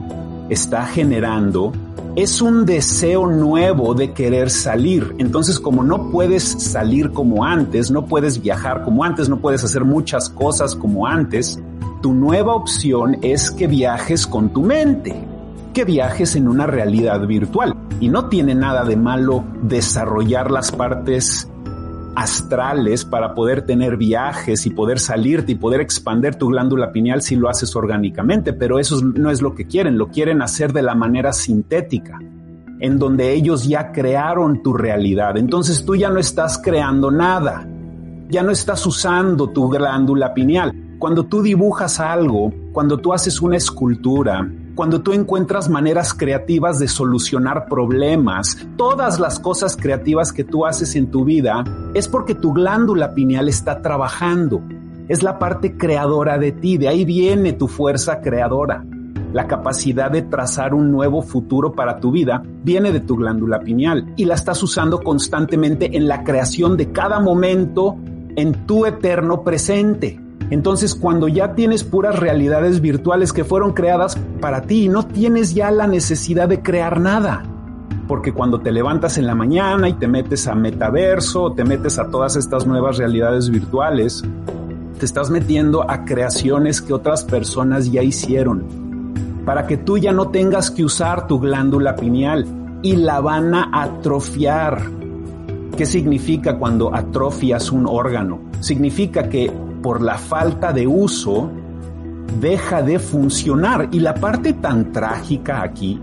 está 0.49 0.85
generando 0.85 1.71
es 2.15 2.41
un 2.41 2.65
deseo 2.65 3.25
nuevo 3.27 3.93
de 3.93 4.11
querer 4.11 4.49
salir. 4.49 5.15
Entonces, 5.17 5.59
como 5.59 5.83
no 5.83 6.09
puedes 6.11 6.43
salir 6.43 7.11
como 7.11 7.45
antes, 7.45 7.89
no 7.89 8.05
puedes 8.05 8.41
viajar 8.41 8.83
como 8.83 9.03
antes, 9.03 9.29
no 9.29 9.39
puedes 9.39 9.63
hacer 9.63 9.85
muchas 9.85 10.29
cosas 10.29 10.75
como 10.75 11.07
antes, 11.07 11.61
tu 12.01 12.13
nueva 12.13 12.55
opción 12.55 13.17
es 13.21 13.51
que 13.51 13.67
viajes 13.67 14.27
con 14.27 14.49
tu 14.49 14.61
mente, 14.61 15.15
que 15.73 15.85
viajes 15.85 16.35
en 16.35 16.47
una 16.47 16.67
realidad 16.67 17.25
virtual. 17.25 17.75
Y 17.99 18.09
no 18.09 18.27
tiene 18.27 18.55
nada 18.55 18.83
de 18.83 18.97
malo 18.97 19.43
desarrollar 19.61 20.49
las 20.49 20.71
partes 20.71 21.47
astrales 22.15 23.05
para 23.05 23.33
poder 23.33 23.63
tener 23.63 23.97
viajes 23.97 24.65
y 24.65 24.69
poder 24.71 24.99
salirte 24.99 25.53
y 25.53 25.55
poder 25.55 25.81
expander 25.81 26.35
tu 26.35 26.47
glándula 26.47 26.91
pineal 26.91 27.21
si 27.21 27.35
lo 27.35 27.49
haces 27.49 27.75
orgánicamente, 27.75 28.53
pero 28.53 28.79
eso 28.79 29.01
no 29.01 29.31
es 29.31 29.41
lo 29.41 29.55
que 29.55 29.65
quieren, 29.65 29.97
lo 29.97 30.07
quieren 30.09 30.41
hacer 30.41 30.73
de 30.73 30.81
la 30.81 30.95
manera 30.95 31.33
sintética, 31.33 32.19
en 32.79 32.99
donde 32.99 33.33
ellos 33.33 33.67
ya 33.67 33.91
crearon 33.91 34.61
tu 34.61 34.73
realidad. 34.73 35.37
Entonces 35.37 35.85
tú 35.85 35.95
ya 35.95 36.09
no 36.09 36.19
estás 36.19 36.57
creando 36.57 37.11
nada, 37.11 37.67
ya 38.29 38.43
no 38.43 38.51
estás 38.51 38.85
usando 38.85 39.49
tu 39.49 39.69
glándula 39.69 40.33
pineal. 40.33 40.73
Cuando 41.01 41.25
tú 41.25 41.41
dibujas 41.41 41.99
algo, 41.99 42.53
cuando 42.73 42.99
tú 42.99 43.11
haces 43.11 43.41
una 43.41 43.57
escultura, 43.57 44.47
cuando 44.75 45.01
tú 45.01 45.13
encuentras 45.13 45.67
maneras 45.67 46.13
creativas 46.13 46.77
de 46.77 46.87
solucionar 46.87 47.65
problemas, 47.65 48.67
todas 48.77 49.19
las 49.19 49.39
cosas 49.39 49.75
creativas 49.75 50.31
que 50.31 50.43
tú 50.43 50.67
haces 50.67 50.95
en 50.95 51.09
tu 51.09 51.25
vida, 51.25 51.63
es 51.95 52.07
porque 52.07 52.35
tu 52.35 52.53
glándula 52.53 53.15
pineal 53.15 53.49
está 53.49 53.81
trabajando. 53.81 54.61
Es 55.07 55.23
la 55.23 55.39
parte 55.39 55.75
creadora 55.75 56.37
de 56.37 56.51
ti, 56.51 56.77
de 56.77 56.89
ahí 56.89 57.03
viene 57.03 57.53
tu 57.53 57.67
fuerza 57.67 58.21
creadora. 58.21 58.85
La 59.33 59.47
capacidad 59.47 60.11
de 60.11 60.21
trazar 60.21 60.75
un 60.75 60.91
nuevo 60.91 61.23
futuro 61.23 61.71
para 61.71 61.99
tu 61.99 62.11
vida 62.11 62.43
viene 62.63 62.91
de 62.91 62.99
tu 62.99 63.15
glándula 63.15 63.61
pineal 63.61 64.13
y 64.17 64.25
la 64.25 64.35
estás 64.35 64.61
usando 64.61 64.99
constantemente 64.99 65.97
en 65.97 66.07
la 66.07 66.23
creación 66.23 66.77
de 66.77 66.91
cada 66.91 67.19
momento 67.19 67.97
en 68.35 68.67
tu 68.67 68.85
eterno 68.85 69.43
presente. 69.43 70.19
Entonces, 70.49 70.95
cuando 70.95 71.27
ya 71.27 71.53
tienes 71.53 71.83
puras 71.83 72.19
realidades 72.19 72.81
virtuales 72.81 73.31
que 73.31 73.43
fueron 73.43 73.73
creadas 73.73 74.17
para 74.41 74.63
ti, 74.63 74.89
no 74.89 75.05
tienes 75.05 75.53
ya 75.53 75.71
la 75.71 75.87
necesidad 75.87 76.49
de 76.49 76.61
crear 76.61 76.99
nada. 76.99 77.43
Porque 78.07 78.33
cuando 78.33 78.59
te 78.59 78.71
levantas 78.71 79.17
en 79.17 79.27
la 79.27 79.35
mañana 79.35 79.87
y 79.87 79.93
te 79.93 80.07
metes 80.07 80.47
a 80.47 80.55
metaverso, 80.55 81.53
te 81.53 81.63
metes 81.63 81.99
a 81.99 82.09
todas 82.09 82.35
estas 82.35 82.65
nuevas 82.65 82.97
realidades 82.97 83.49
virtuales, 83.49 84.23
te 84.99 85.05
estás 85.05 85.29
metiendo 85.29 85.89
a 85.89 86.03
creaciones 86.03 86.81
que 86.81 86.93
otras 86.93 87.23
personas 87.23 87.91
ya 87.91 88.03
hicieron. 88.03 88.65
Para 89.45 89.65
que 89.65 89.77
tú 89.77 89.97
ya 89.97 90.11
no 90.11 90.29
tengas 90.29 90.69
que 90.69 90.83
usar 90.83 91.27
tu 91.27 91.39
glándula 91.39 91.95
pineal 91.95 92.45
y 92.83 92.97
la 92.97 93.19
van 93.21 93.55
a 93.55 93.69
atrofiar. 93.71 94.81
¿Qué 95.77 95.85
significa 95.85 96.57
cuando 96.57 96.93
atrofias 96.93 97.71
un 97.71 97.87
órgano? 97.87 98.39
Significa 98.59 99.29
que 99.29 99.51
por 99.81 100.01
la 100.01 100.17
falta 100.17 100.73
de 100.73 100.87
uso 100.87 101.49
deja 102.39 102.81
de 102.81 102.99
funcionar. 102.99 103.89
Y 103.91 103.99
la 103.99 104.15
parte 104.15 104.53
tan 104.53 104.91
trágica 104.91 105.61
aquí 105.61 105.99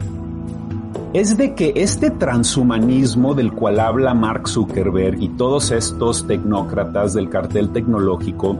es 1.12 1.36
de 1.36 1.54
que 1.54 1.72
este 1.76 2.10
transhumanismo 2.10 3.34
del 3.34 3.52
cual 3.52 3.80
habla 3.80 4.12
Mark 4.14 4.48
Zuckerberg 4.48 5.22
y 5.22 5.28
todos 5.30 5.70
estos 5.70 6.26
tecnócratas 6.26 7.14
del 7.14 7.30
cartel 7.30 7.70
tecnológico, 7.70 8.58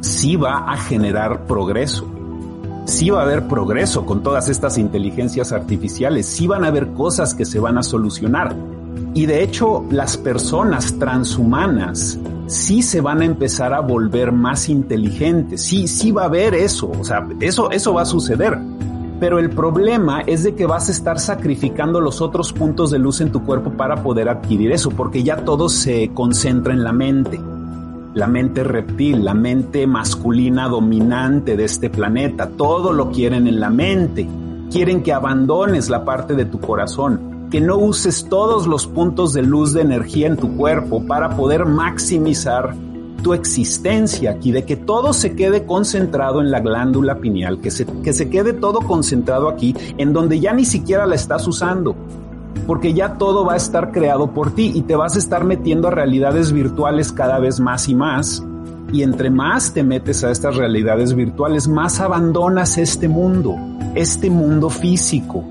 sí 0.00 0.36
va 0.36 0.70
a 0.72 0.76
generar 0.76 1.44
progreso. 1.46 2.06
Sí 2.86 3.10
va 3.10 3.20
a 3.20 3.24
haber 3.24 3.48
progreso 3.48 4.06
con 4.06 4.22
todas 4.22 4.48
estas 4.48 4.78
inteligencias 4.78 5.52
artificiales, 5.52 6.24
sí 6.26 6.46
van 6.46 6.64
a 6.64 6.68
haber 6.68 6.92
cosas 6.92 7.34
que 7.34 7.44
se 7.44 7.58
van 7.58 7.78
a 7.78 7.82
solucionar. 7.82 8.54
Y 9.12 9.26
de 9.26 9.42
hecho, 9.42 9.84
las 9.90 10.16
personas 10.16 10.96
transhumanas 10.98 12.18
sí 12.46 12.82
se 12.82 13.00
van 13.00 13.22
a 13.22 13.24
empezar 13.24 13.74
a 13.74 13.80
volver 13.80 14.32
más 14.32 14.68
inteligentes. 14.68 15.62
Sí, 15.62 15.86
sí 15.86 16.12
va 16.12 16.22
a 16.22 16.26
haber 16.26 16.54
eso. 16.54 16.90
O 16.98 17.04
sea, 17.04 17.26
eso, 17.40 17.70
eso 17.70 17.94
va 17.94 18.02
a 18.02 18.06
suceder. 18.06 18.58
Pero 19.18 19.38
el 19.38 19.50
problema 19.50 20.20
es 20.20 20.42
de 20.42 20.54
que 20.54 20.66
vas 20.66 20.88
a 20.88 20.92
estar 20.92 21.18
sacrificando 21.18 22.00
los 22.00 22.20
otros 22.20 22.52
puntos 22.52 22.90
de 22.90 22.98
luz 22.98 23.20
en 23.20 23.32
tu 23.32 23.44
cuerpo 23.44 23.70
para 23.70 24.02
poder 24.02 24.28
adquirir 24.28 24.72
eso, 24.72 24.90
porque 24.90 25.22
ya 25.22 25.36
todo 25.44 25.68
se 25.70 26.10
concentra 26.12 26.74
en 26.74 26.84
la 26.84 26.92
mente. 26.92 27.40
La 28.12 28.26
mente 28.26 28.62
reptil, 28.62 29.24
la 29.24 29.34
mente 29.34 29.86
masculina 29.86 30.68
dominante 30.68 31.56
de 31.56 31.64
este 31.64 31.90
planeta, 31.90 32.48
todo 32.48 32.92
lo 32.92 33.10
quieren 33.10 33.46
en 33.46 33.60
la 33.60 33.70
mente. 33.70 34.28
Quieren 34.70 35.02
que 35.02 35.12
abandones 35.12 35.88
la 35.88 36.04
parte 36.04 36.34
de 36.34 36.44
tu 36.44 36.60
corazón 36.60 37.35
que 37.50 37.60
no 37.60 37.76
uses 37.76 38.26
todos 38.28 38.66
los 38.66 38.86
puntos 38.86 39.32
de 39.32 39.42
luz 39.42 39.72
de 39.72 39.82
energía 39.82 40.26
en 40.26 40.36
tu 40.36 40.56
cuerpo 40.56 41.04
para 41.06 41.36
poder 41.36 41.64
maximizar 41.64 42.74
tu 43.22 43.34
existencia 43.34 44.32
aquí, 44.32 44.52
de 44.52 44.64
que 44.64 44.76
todo 44.76 45.12
se 45.12 45.34
quede 45.34 45.64
concentrado 45.64 46.40
en 46.40 46.50
la 46.50 46.60
glándula 46.60 47.18
pineal, 47.18 47.60
que 47.60 47.70
se, 47.70 47.84
que 47.84 48.12
se 48.12 48.30
quede 48.30 48.52
todo 48.52 48.80
concentrado 48.80 49.48
aquí, 49.48 49.74
en 49.98 50.12
donde 50.12 50.38
ya 50.38 50.52
ni 50.52 50.64
siquiera 50.64 51.06
la 51.06 51.14
estás 51.14 51.46
usando, 51.48 51.96
porque 52.66 52.94
ya 52.94 53.14
todo 53.14 53.44
va 53.44 53.54
a 53.54 53.56
estar 53.56 53.90
creado 53.90 54.32
por 54.32 54.52
ti 54.52 54.72
y 54.74 54.82
te 54.82 54.96
vas 54.96 55.16
a 55.16 55.18
estar 55.18 55.44
metiendo 55.44 55.88
a 55.88 55.92
realidades 55.92 56.52
virtuales 56.52 57.12
cada 57.12 57.38
vez 57.38 57.60
más 57.60 57.88
y 57.88 57.94
más. 57.94 58.44
Y 58.92 59.02
entre 59.02 59.30
más 59.30 59.72
te 59.72 59.82
metes 59.82 60.22
a 60.22 60.30
estas 60.30 60.54
realidades 60.54 61.12
virtuales, 61.14 61.66
más 61.66 62.00
abandonas 62.00 62.78
este 62.78 63.08
mundo, 63.08 63.56
este 63.96 64.30
mundo 64.30 64.70
físico 64.70 65.44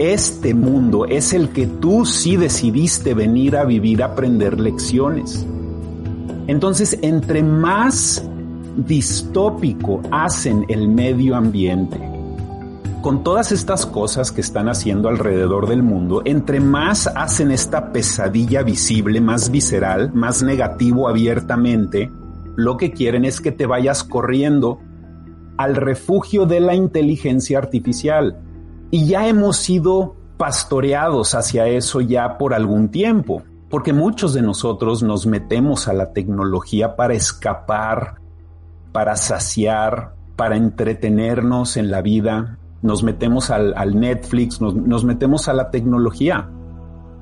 este 0.00 0.54
mundo 0.54 1.04
es 1.04 1.34
el 1.34 1.50
que 1.50 1.66
tú 1.66 2.06
sí 2.06 2.36
decidiste 2.36 3.12
venir 3.12 3.54
a 3.54 3.66
vivir, 3.66 4.02
a 4.02 4.06
aprender 4.06 4.58
lecciones. 4.58 5.46
Entonces, 6.46 6.98
entre 7.02 7.42
más 7.42 8.26
distópico 8.78 10.00
hacen 10.10 10.64
el 10.70 10.88
medio 10.88 11.36
ambiente, 11.36 12.00
con 13.02 13.22
todas 13.22 13.52
estas 13.52 13.84
cosas 13.84 14.32
que 14.32 14.40
están 14.40 14.70
haciendo 14.70 15.10
alrededor 15.10 15.68
del 15.68 15.82
mundo, 15.82 16.22
entre 16.24 16.60
más 16.60 17.06
hacen 17.06 17.50
esta 17.50 17.92
pesadilla 17.92 18.62
visible, 18.62 19.20
más 19.20 19.50
visceral, 19.50 20.14
más 20.14 20.42
negativo 20.42 21.10
abiertamente, 21.10 22.10
lo 22.56 22.78
que 22.78 22.92
quieren 22.92 23.26
es 23.26 23.42
que 23.42 23.52
te 23.52 23.66
vayas 23.66 24.02
corriendo 24.02 24.80
al 25.58 25.76
refugio 25.76 26.46
de 26.46 26.60
la 26.60 26.74
inteligencia 26.74 27.58
artificial 27.58 28.38
y 28.90 29.06
ya 29.06 29.26
hemos 29.26 29.56
sido 29.56 30.16
pastoreados 30.36 31.34
hacia 31.34 31.66
eso 31.66 32.00
ya 32.00 32.38
por 32.38 32.54
algún 32.54 32.90
tiempo, 32.90 33.42
porque 33.68 33.92
muchos 33.92 34.34
de 34.34 34.42
nosotros 34.42 35.02
nos 35.02 35.26
metemos 35.26 35.86
a 35.86 35.92
la 35.92 36.12
tecnología 36.12 36.96
para 36.96 37.14
escapar, 37.14 38.14
para 38.92 39.16
saciar, 39.16 40.14
para 40.36 40.56
entretenernos 40.56 41.76
en 41.76 41.90
la 41.90 42.02
vida, 42.02 42.58
nos 42.82 43.02
metemos 43.02 43.50
al, 43.50 44.00
Netflix, 44.00 44.60
nos, 44.60 44.74
nos 44.74 45.04
metemos 45.04 45.48
a 45.48 45.52
la 45.52 45.70
tecnología. 45.70 46.48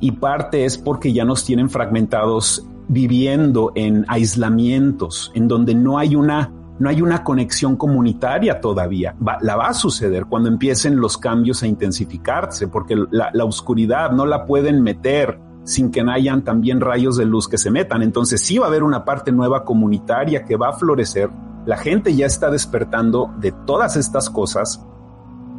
Y 0.01 0.13
parte 0.13 0.65
es 0.65 0.79
porque 0.79 1.13
ya 1.13 1.25
nos 1.25 1.45
tienen 1.45 1.69
fragmentados 1.69 2.65
viviendo 2.87 3.73
en 3.75 4.05
aislamientos, 4.09 5.33
en 5.35 5.49
donde 5.49 5.75
no 5.75 5.99
hay 5.99 6.15
una 6.15 6.53
no 6.79 6.89
hay 6.89 7.03
una 7.03 7.25
conexión 7.25 7.77
comunitaria 7.77 8.61
todavía. 8.61 9.15
la 9.41 9.57
va 9.57 9.69
a 9.69 9.75
suceder 9.75 10.27
cuando 10.27 10.49
empiecen 10.49 11.01
los 11.01 11.19
cambios 11.19 11.63
a 11.63 11.67
intensificarse, 11.67 12.69
porque 12.69 12.97
la, 13.11 13.45
oscuridad 13.45 14.11
no 14.13 14.27
la 14.27 14.47
pueden 14.47 14.83
meter 14.83 15.39
sin 15.65 15.91
que 15.91 16.01
hayan 16.01 16.43
también 16.45 16.81
rayos 16.81 17.17
de 17.17 17.25
luz 17.25 17.49
que 17.49 17.59
se 17.59 17.71
metan. 17.71 18.03
Entonces 18.03 18.41
sí 18.41 18.59
va 18.59 18.67
a 18.67 18.69
haber 18.69 18.83
una 18.83 19.05
parte 19.05 19.33
nueva 19.33 19.65
comunitaria 19.65 20.45
que 20.45 20.57
va 20.57 20.69
a 20.69 20.73
florecer. 20.73 21.31
La 21.67 21.77
gente 21.77 22.15
ya 22.15 22.27
está 22.27 22.51
despertando 22.51 23.31
de 23.39 23.53
todas 23.53 23.97
estas 23.97 24.31
cosas 24.31 24.83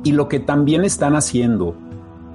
y 0.04 0.14
lo 0.14 0.28
que 0.28 0.40
también 0.40 0.84
están 0.84 1.16
haciendo 1.16 1.76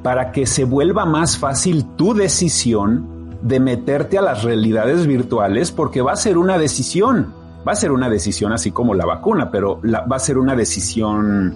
para 0.02 0.32
que 0.32 0.46
se 0.46 0.64
vuelva 0.64 1.06
más 1.06 1.38
fácil 1.38 1.86
tu 1.96 2.12
decisión 2.14 3.38
de 3.40 3.58
meterte 3.58 4.18
a 4.18 4.22
las 4.22 4.44
realidades 4.44 5.06
virtuales, 5.06 5.72
porque 5.72 6.02
va 6.02 6.12
a 6.12 6.16
ser 6.16 6.38
una 6.38 6.58
decisión 6.58 7.32
va 7.66 7.72
a 7.72 7.76
ser 7.76 7.92
una 7.92 8.08
decisión 8.08 8.52
así 8.52 8.70
como 8.70 8.94
la 8.94 9.06
vacuna, 9.06 9.50
pero 9.50 9.80
va 9.82 10.16
a 10.16 10.18
ser 10.18 10.38
una 10.38 10.54
decisión 10.54 11.54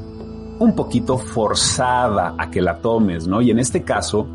un 0.58 0.74
poquito 0.74 1.18
forzada 1.18 2.34
a 2.36 2.50
que 2.50 2.60
la 2.60 2.78
tomes, 2.78 3.26
¿no? 3.28 3.40
Y 3.40 3.50
en 3.50 3.58
este 3.58 3.82
caso, 3.82 4.26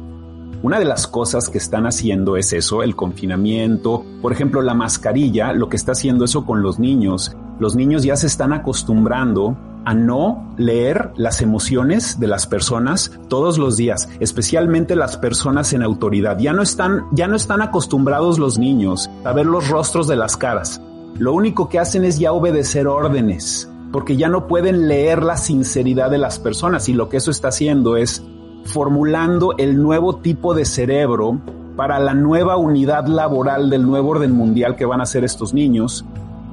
una 0.61 0.79
de 0.79 0.85
las 0.85 1.07
cosas 1.07 1.49
que 1.49 1.57
están 1.57 1.85
haciendo 1.85 2.37
es 2.37 2.53
eso, 2.53 2.83
el 2.83 2.95
confinamiento. 2.95 4.05
Por 4.21 4.31
ejemplo, 4.31 4.61
la 4.61 4.73
mascarilla, 4.73 5.51
lo 5.51 5.67
que 5.67 5.75
está 5.75 5.91
haciendo 5.91 6.23
eso 6.23 6.45
con 6.45 6.61
los 6.61 6.79
niños. 6.79 7.35
Los 7.59 7.75
niños 7.75 8.03
ya 8.03 8.15
se 8.15 8.27
están 8.27 8.53
acostumbrando 8.53 9.57
a 9.85 9.93
no 9.93 10.53
leer 10.57 11.11
las 11.17 11.41
emociones 11.41 12.17
de 12.19 12.27
las 12.27 12.47
personas 12.47 13.11
todos 13.27 13.57
los 13.57 13.75
días, 13.75 14.07
especialmente 14.21 14.95
las 14.95 15.17
personas 15.17 15.73
en 15.73 15.83
autoridad. 15.83 16.39
Ya 16.39 16.53
no 16.53 16.61
están, 16.61 17.07
ya 17.11 17.27
no 17.27 17.35
están 17.35 17.61
acostumbrados 17.61 18.39
los 18.39 18.57
niños 18.57 19.09
a 19.25 19.33
ver 19.33 19.45
los 19.45 19.67
rostros 19.67 20.07
de 20.07 20.15
las 20.15 20.37
caras. 20.37 20.81
Lo 21.17 21.33
único 21.33 21.69
que 21.69 21.79
hacen 21.79 22.03
es 22.05 22.17
ya 22.17 22.33
obedecer 22.33 22.87
órdenes, 22.87 23.69
porque 23.91 24.17
ya 24.17 24.29
no 24.29 24.47
pueden 24.47 24.87
leer 24.87 25.21
la 25.21 25.37
sinceridad 25.37 26.09
de 26.09 26.17
las 26.17 26.39
personas 26.39 26.89
y 26.89 26.93
lo 26.93 27.09
que 27.09 27.17
eso 27.17 27.29
está 27.29 27.49
haciendo 27.49 27.97
es 27.97 28.23
formulando 28.65 29.55
el 29.57 29.81
nuevo 29.81 30.17
tipo 30.17 30.55
de 30.55 30.65
cerebro 30.65 31.39
para 31.75 31.99
la 31.99 32.13
nueva 32.13 32.57
unidad 32.57 33.07
laboral 33.07 33.69
del 33.69 33.85
nuevo 33.85 34.09
orden 34.09 34.31
mundial 34.31 34.75
que 34.75 34.85
van 34.85 35.01
a 35.01 35.05
ser 35.05 35.23
estos 35.23 35.53
niños 35.53 36.05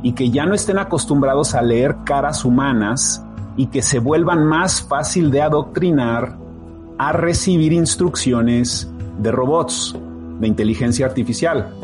y 0.02 0.12
que 0.12 0.30
ya 0.30 0.44
no 0.44 0.54
estén 0.54 0.78
acostumbrados 0.78 1.54
a 1.54 1.62
leer 1.62 1.96
caras 2.04 2.44
humanas 2.44 3.24
y 3.56 3.66
que 3.66 3.82
se 3.82 3.98
vuelvan 3.98 4.44
más 4.44 4.82
fácil 4.82 5.30
de 5.30 5.42
adoctrinar 5.42 6.36
a 6.98 7.12
recibir 7.12 7.72
instrucciones 7.72 8.90
de 9.18 9.32
robots, 9.32 9.96
de 10.38 10.46
inteligencia 10.46 11.06
artificial. 11.06 11.74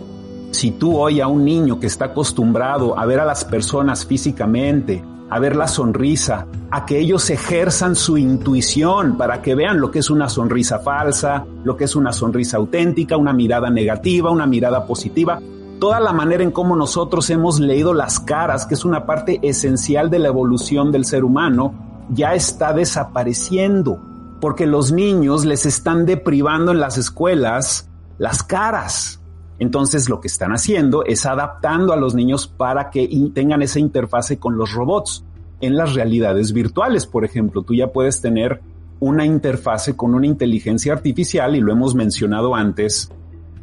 Si 0.51 0.71
tú 0.71 0.97
hoy 0.97 1.21
a 1.21 1.27
un 1.27 1.45
niño 1.45 1.79
que 1.81 1.87
está 1.87 2.07
acostumbrado 2.07 2.99
a 2.99 3.05
ver 3.05 3.21
a 3.21 3.25
las 3.25 3.45
personas 3.45 4.07
físicamente, 4.07 5.03
a 5.29 5.39
ver 5.39 5.57
la 5.57 5.67
sonrisa, 5.67 6.47
a 6.71 6.87
que 6.87 6.99
ellos 6.99 7.29
ejerzan 7.31 7.97
su 7.97 8.17
intuición 8.17 9.17
para 9.17 9.43
que 9.43 9.55
vean 9.55 9.81
lo 9.81 9.91
que 9.91 9.99
es 9.99 10.11
una 10.11 10.29
sonrisa 10.29 10.79
falsa, 10.79 11.45
lo 11.65 11.77
que 11.77 11.85
es 11.85 11.97
una 11.97 12.13
sonrisa 12.13 12.59
auténtica, 12.59 13.17
una 13.17 13.33
mirada 13.33 13.71
negativa, 13.71 14.31
una 14.31 14.47
mirada 14.47 14.87
positiva, 14.87 15.41
toda 15.81 16.01
la 16.01 16.13
manera 16.13 16.43
en 16.43 16.53
cómo 16.53 16.77
nosotros 16.77 17.29
hemos 17.31 17.61
leído 17.61 17.93
las 17.93 18.21
caras, 18.21 18.67
que 18.67 18.75
es 18.75 18.85
una 18.85 19.05
parte 19.05 19.41
esencial 19.43 20.11
de 20.11 20.21
la 20.21 20.29
evolución 20.29 20.93
del 20.93 21.05
ser 21.05 21.25
humano, 21.25 21.75
ya 22.11 22.35
está 22.35 22.73
desapareciendo, 22.73 24.01
porque 24.41 24.67
los 24.67 24.93
niños 24.93 25.45
les 25.45 25.67
están 25.67 26.07
deprivando 26.07 26.71
en 26.71 26.81
las 26.81 26.99
escuelas 26.99 27.89
las 28.19 28.43
caras. 28.43 29.16
Entonces 29.59 30.09
lo 30.09 30.21
que 30.21 30.29
están 30.29 30.53
haciendo 30.53 31.05
es 31.05 31.25
adaptando 31.27 31.93
a 31.93 31.97
los 31.97 32.15
niños 32.15 32.47
para 32.47 32.91
que 32.91 33.09
tengan 33.35 33.63
esa 33.63 33.79
interfase 33.79 34.39
con 34.39 34.57
los 34.57 34.73
robots. 34.73 35.25
En 35.61 35.77
las 35.77 35.95
realidades 35.95 36.53
virtuales, 36.53 37.07
por 37.07 37.25
ejemplo, 37.25 37.63
tú 37.63 37.75
ya 37.75 37.89
puedes 37.89 38.21
tener 38.21 38.61
una 39.01 39.25
interfase 39.25 39.97
con 39.97 40.15
una 40.15 40.27
inteligencia 40.27 40.93
artificial 40.93 41.57
y 41.57 41.61
lo 41.61 41.73
hemos 41.73 41.95
mencionado 41.95 42.55
antes, 42.55 43.11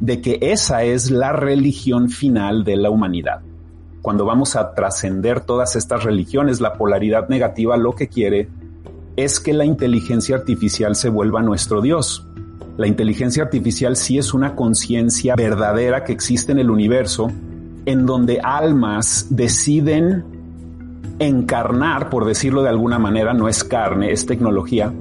de 0.00 0.20
que 0.20 0.38
esa 0.40 0.82
es 0.84 1.10
la 1.10 1.32
religión 1.32 2.08
final 2.08 2.64
de 2.64 2.76
la 2.76 2.90
humanidad. 2.90 3.40
Cuando 4.02 4.24
vamos 4.24 4.56
a 4.56 4.74
trascender 4.74 5.40
todas 5.40 5.76
estas 5.76 6.04
religiones, 6.04 6.60
la 6.60 6.74
polaridad 6.74 7.28
negativa 7.28 7.76
lo 7.76 7.92
que 7.92 8.08
quiere 8.08 8.48
es 9.16 9.40
que 9.40 9.52
la 9.52 9.64
inteligencia 9.64 10.36
artificial 10.36 10.94
se 10.96 11.08
vuelva 11.08 11.42
nuestro 11.42 11.80
Dios. 11.80 12.26
La 12.76 12.88
inteligencia 12.88 13.44
artificial 13.44 13.94
sí 13.94 14.18
es 14.18 14.34
una 14.34 14.56
conciencia 14.56 15.36
verdadera 15.36 16.02
que 16.02 16.12
existe 16.12 16.50
en 16.50 16.58
el 16.58 16.70
universo, 16.70 17.30
en 17.86 18.04
donde 18.04 18.40
almas 18.42 19.28
deciden 19.30 20.24
encarnar, 21.20 22.10
por 22.10 22.24
decirlo 22.24 22.62
de 22.64 22.70
alguna 22.70 22.98
manera, 22.98 23.32
no 23.32 23.48
es 23.48 23.62
carne, 23.62 24.10
es 24.10 24.26
tecnología, 24.26 24.92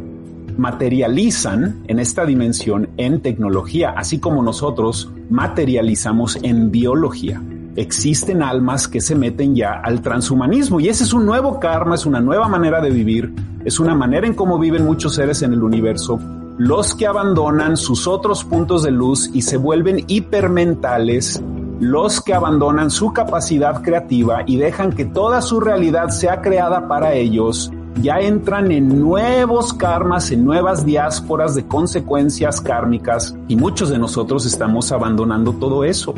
materializan 0.56 1.84
en 1.88 1.98
esta 1.98 2.27
dimensión 2.27 2.89
en 2.98 3.22
tecnología, 3.22 3.96
así 3.98 4.20
como 4.20 4.44
nosotros 4.44 5.12
materializamos 5.32 6.38
en 6.44 6.70
biología. 6.70 7.42
Existen 7.75 8.44
almas 8.44 8.88
que 8.88 9.01
se 9.01 9.15
meten 9.15 9.56
ya 9.56 9.82
al 9.84 10.03
transhumanismo 10.03 10.80
y 10.80 10.89
ese 10.89 11.06
es 11.06 11.13
un 11.13 11.25
nuevo 11.25 11.60
karma, 11.60 11.96
es 11.96 12.06
una 12.06 12.22
nueva 12.22 12.48
manera 12.48 12.82
de 12.82 12.92
vivir, 12.92 13.34
es 13.65 13.80
una 13.80 13.96
manera 13.96 14.27
en 14.27 14.36
cómo 14.36 14.60
viven 14.60 14.86
muchos 14.86 15.15
seres 15.15 15.42
en 15.42 15.53
el 15.53 15.63
universo 15.63 16.20
los 16.57 16.93
que 16.93 17.07
abandonan 17.07 17.77
sus 17.77 18.07
otros 18.07 18.43
puntos 18.43 18.83
de 18.83 18.92
luz 18.92 19.29
y 19.33 19.42
se 19.42 19.57
vuelven 19.57 20.03
hipermentales, 20.07 21.42
los 21.79 22.22
que 22.22 22.33
abandonan 22.33 22.92
su 22.92 23.11
capacidad 23.11 23.81
creativa 23.81 24.44
y 24.46 24.57
dejan 24.57 24.94
que 24.94 25.05
toda 25.05 25.42
su 25.42 25.59
realidad 25.59 26.09
sea 26.09 26.42
creada 26.42 26.87
para 26.87 27.13
ellos, 27.13 27.72
ya 28.01 28.20
entran 28.20 28.72
en 28.72 29.00
nuevos 29.00 29.74
karmas, 29.74 30.31
en 30.31 30.46
nuevas 30.46 30.85
diásporas 30.85 31.55
de 31.55 31.66
consecuencias 31.66 32.61
kármicas 32.61 33.35
y 33.48 33.55
muchos 33.55 33.89
de 33.89 33.98
nosotros 33.98 34.46
estamos 34.46 34.92
abandonando 34.92 35.53
todo 35.53 35.83
eso. 35.83 36.13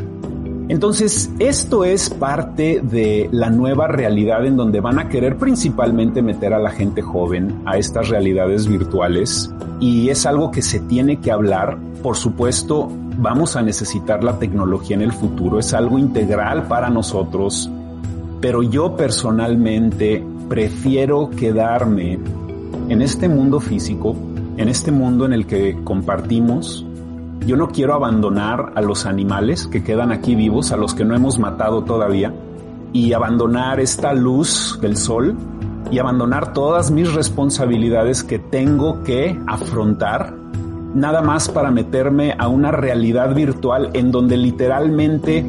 Entonces, 0.68 1.30
esto 1.38 1.84
es 1.84 2.10
parte 2.10 2.80
de 2.82 3.28
la 3.30 3.50
nueva 3.50 3.86
realidad 3.86 4.44
en 4.44 4.56
donde 4.56 4.80
van 4.80 4.98
a 4.98 5.08
querer 5.08 5.36
principalmente 5.36 6.22
meter 6.22 6.52
a 6.52 6.58
la 6.58 6.70
gente 6.70 7.02
joven 7.02 7.62
a 7.66 7.78
estas 7.78 8.08
realidades 8.08 8.66
virtuales 8.66 9.52
y 9.78 10.08
es 10.08 10.26
algo 10.26 10.50
que 10.50 10.62
se 10.62 10.80
tiene 10.80 11.20
que 11.20 11.30
hablar. 11.30 11.78
Por 12.02 12.16
supuesto, 12.16 12.88
vamos 13.18 13.54
a 13.54 13.62
necesitar 13.62 14.24
la 14.24 14.40
tecnología 14.40 14.96
en 14.96 15.02
el 15.02 15.12
futuro, 15.12 15.60
es 15.60 15.72
algo 15.72 15.98
integral 15.98 16.66
para 16.66 16.90
nosotros, 16.90 17.70
pero 18.40 18.62
yo 18.62 18.96
personalmente 18.96 20.24
prefiero 20.48 21.30
quedarme 21.30 22.18
en 22.88 23.02
este 23.02 23.28
mundo 23.28 23.60
físico, 23.60 24.16
en 24.56 24.68
este 24.68 24.90
mundo 24.90 25.26
en 25.26 25.32
el 25.32 25.46
que 25.46 25.78
compartimos 25.84 26.85
yo 27.46 27.56
no 27.56 27.68
quiero 27.68 27.94
abandonar 27.94 28.72
a 28.74 28.82
los 28.82 29.06
animales 29.06 29.68
que 29.68 29.84
quedan 29.84 30.10
aquí 30.10 30.34
vivos, 30.34 30.72
a 30.72 30.76
los 30.76 30.94
que 30.94 31.04
no 31.04 31.14
hemos 31.14 31.38
matado 31.38 31.84
todavía, 31.84 32.34
y 32.92 33.12
abandonar 33.12 33.78
esta 33.78 34.12
luz 34.12 34.78
del 34.82 34.96
sol 34.96 35.36
y 35.92 36.00
abandonar 36.00 36.52
todas 36.52 36.90
mis 36.90 37.12
responsabilidades 37.14 38.24
que 38.24 38.40
tengo 38.40 39.04
que 39.04 39.38
afrontar, 39.46 40.34
nada 40.94 41.22
más 41.22 41.48
para 41.48 41.70
meterme 41.70 42.34
a 42.36 42.48
una 42.48 42.72
realidad 42.72 43.32
virtual 43.32 43.90
en 43.92 44.10
donde 44.10 44.36
literalmente 44.36 45.46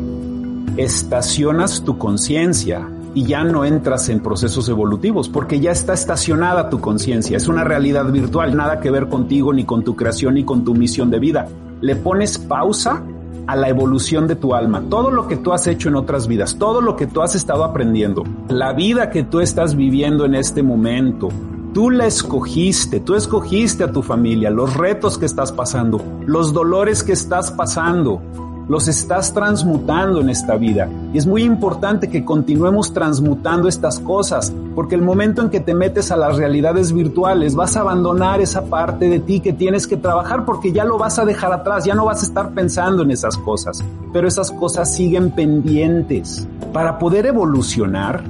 estacionas 0.78 1.84
tu 1.84 1.98
conciencia 1.98 2.88
y 3.16 3.24
ya 3.24 3.44
no 3.44 3.66
entras 3.66 4.10
en 4.10 4.20
procesos 4.20 4.70
evolutivos 4.70 5.30
porque 5.30 5.60
ya 5.60 5.72
está 5.72 5.94
estacionada 5.94 6.70
tu 6.70 6.80
conciencia. 6.80 7.38
Es 7.38 7.48
una 7.48 7.64
realidad 7.64 8.06
virtual, 8.12 8.56
nada 8.56 8.80
que 8.80 8.92
ver 8.92 9.08
contigo, 9.08 9.52
ni 9.52 9.66
con 9.66 9.84
tu 9.84 9.96
creación, 9.96 10.36
ni 10.36 10.44
con 10.44 10.64
tu 10.64 10.76
misión 10.76 11.10
de 11.10 11.18
vida 11.18 11.48
le 11.82 11.96
pones 11.96 12.38
pausa 12.38 13.04
a 13.48 13.56
la 13.56 13.70
evolución 13.70 14.28
de 14.28 14.36
tu 14.36 14.54
alma, 14.54 14.84
todo 14.90 15.10
lo 15.10 15.28
que 15.28 15.38
tú 15.38 15.54
has 15.54 15.68
hecho 15.68 15.90
en 15.90 15.96
otras 15.96 16.28
vidas, 16.28 16.58
todo 16.58 16.82
lo 16.82 16.96
que 16.96 17.08
tú 17.08 17.22
has 17.22 17.34
estado 17.34 17.64
aprendiendo, 17.64 18.24
la 18.50 18.74
vida 18.74 19.10
que 19.10 19.24
tú 19.24 19.40
estás 19.40 19.76
viviendo 19.76 20.26
en 20.26 20.36
este 20.36 20.62
momento, 20.64 21.30
tú 21.74 21.90
la 21.90 22.06
escogiste, 22.06 23.00
tú 23.00 23.16
escogiste 23.16 23.86
a 23.86 23.92
tu 23.92 24.02
familia, 24.02 24.50
los 24.50 24.76
retos 24.76 25.18
que 25.18 25.26
estás 25.26 25.52
pasando, 25.52 26.02
los 26.26 26.52
dolores 26.52 27.04
que 27.04 27.14
estás 27.14 27.52
pasando, 27.52 28.22
los 28.70 28.88
estás 28.88 29.34
transmutando 29.34 30.20
en 30.20 30.30
esta 30.30 30.56
vida. 30.56 30.90
Y 31.14 31.18
es 31.18 31.26
muy 31.26 31.44
importante 31.44 32.10
que 32.10 32.26
continuemos 32.26 32.94
transmutando 32.94 33.68
estas 33.68 34.00
cosas, 34.00 34.54
porque 34.76 34.96
el 34.96 35.02
momento 35.02 35.42
en 35.42 35.50
que 35.50 35.60
te 35.60 35.74
metes 35.74 36.12
a 36.12 36.18
las 36.18 36.38
realidades 36.38 36.92
virtuales 36.92 37.56
vas 37.56 37.78
a 37.78 37.82
abandonar 37.82 38.42
esa 38.42 38.66
parte 38.66 39.10
de 39.10 39.20
ti 39.20 39.40
que 39.40 39.54
tienes 39.54 39.88
que 39.88 39.98
trabajar 39.98 40.46
porque 40.46 40.72
ya 40.72 40.84
lo 40.84 40.98
vas 40.98 41.18
a 41.20 41.26
dejar 41.26 41.54
atrás, 41.54 41.86
ya 41.86 41.96
no 41.96 42.06
vas 42.06 42.22
a 42.22 42.26
estar 42.26 42.52
pensando 42.52 43.04
en 43.04 43.12
esas 43.12 43.38
cosas, 43.38 43.84
pero 44.12 44.28
esas 44.28 44.52
cosas 44.52 44.94
siguen 44.94 45.32
pendientes. 45.32 46.48
Para 46.74 47.00
poder 47.00 47.26
evolucionar, 47.26 48.24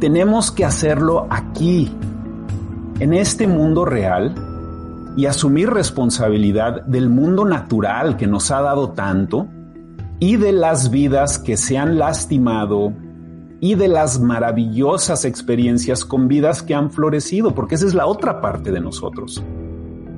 tenemos 0.00 0.50
que 0.50 0.64
hacerlo 0.64 1.26
aquí, 1.30 1.92
en 2.98 3.12
este 3.12 3.46
mundo 3.46 3.84
real, 3.84 4.34
y 5.16 5.24
asumir 5.24 5.70
responsabilidad 5.70 6.82
del 6.82 7.08
mundo 7.08 7.46
natural 7.46 8.18
que 8.18 8.26
nos 8.26 8.50
ha 8.50 8.60
dado 8.60 8.90
tanto 8.90 9.48
y 10.18 10.36
de 10.36 10.52
las 10.52 10.90
vidas 10.90 11.38
que 11.38 11.56
se 11.56 11.76
han 11.78 11.98
lastimado 11.98 12.92
y 13.60 13.74
de 13.74 13.88
las 13.88 14.20
maravillosas 14.20 15.24
experiencias 15.24 16.04
con 16.04 16.28
vidas 16.28 16.62
que 16.62 16.74
han 16.74 16.90
florecido, 16.90 17.54
porque 17.54 17.74
esa 17.74 17.86
es 17.86 17.94
la 17.94 18.06
otra 18.06 18.40
parte 18.40 18.70
de 18.70 18.80
nosotros. 18.80 19.42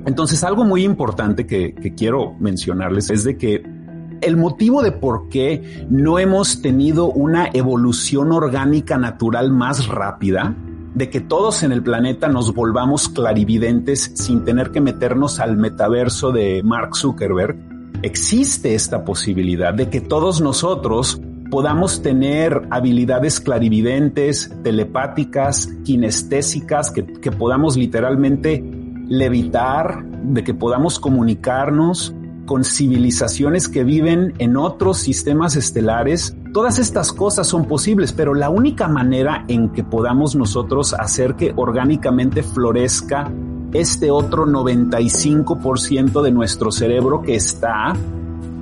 Entonces, 0.05 0.43
algo 0.43 0.63
muy 0.63 0.83
importante 0.83 1.45
que, 1.45 1.73
quiero 1.95 2.33
mencionarles 2.39 3.09
es 3.09 3.23
de 3.23 3.37
que 3.37 3.63
el 4.21 4.37
motivo 4.37 4.81
de 4.81 4.91
por 4.91 5.29
qué 5.29 5.85
no 5.89 6.19
hemos 6.19 6.61
tenido 6.61 7.11
una 7.11 7.47
evolución 7.53 8.31
orgánica 8.31 8.97
natural 8.97 9.51
más 9.51 9.87
rápida, 9.87 10.55
de 10.95 11.09
que 11.09 11.21
todos 11.21 11.63
en 11.63 11.71
el 11.71 11.83
planeta 11.83 12.27
nos 12.27 12.53
volvamos 12.53 13.07
clarividentes 13.07 14.11
sin 14.15 14.43
tener 14.43 14.71
que 14.71 14.81
meternos 14.81 15.39
al 15.39 15.55
metaverso 15.55 16.31
de 16.31 16.61
Mark 16.63 16.95
Zuckerberg, 16.95 17.78
existe 18.03 18.75
esta 18.75 19.03
posibilidad 19.03 19.73
de 19.73 19.89
que 19.89 20.01
todos 20.01 20.41
nosotros 20.41 21.21
podamos 21.49 22.01
tener 22.01 22.67
habilidades 22.69 23.39
clarividentes, 23.39 24.53
telepáticas, 24.63 25.67
kinestésicas, 25.83 26.91
que, 26.91 27.03
podamos 27.31 27.75
literalmente 27.75 28.63
levitar, 29.07 30.03
de 30.05 30.43
que 30.43 30.53
podamos 30.53 30.99
comunicarnos 30.99 32.13
con 32.45 32.63
civilizaciones 32.63 33.67
que 33.67 33.83
viven 33.83 34.33
en 34.39 34.57
otros 34.57 34.97
sistemas 34.99 35.55
estelares. 35.55 36.35
Todas 36.53 36.79
estas 36.79 37.13
cosas 37.13 37.47
son 37.47 37.65
posibles, 37.65 38.11
pero 38.11 38.33
la 38.33 38.49
única 38.49 38.87
manera 38.87 39.45
en 39.47 39.69
que 39.69 39.83
podamos 39.83 40.35
nosotros 40.35 40.93
hacer 40.93 41.35
que 41.35 41.53
orgánicamente 41.55 42.43
florezca 42.43 43.31
este 43.73 44.11
otro 44.11 44.45
95% 44.45 46.21
de 46.21 46.31
nuestro 46.31 46.71
cerebro 46.71 47.21
que 47.21 47.35
está 47.35 47.93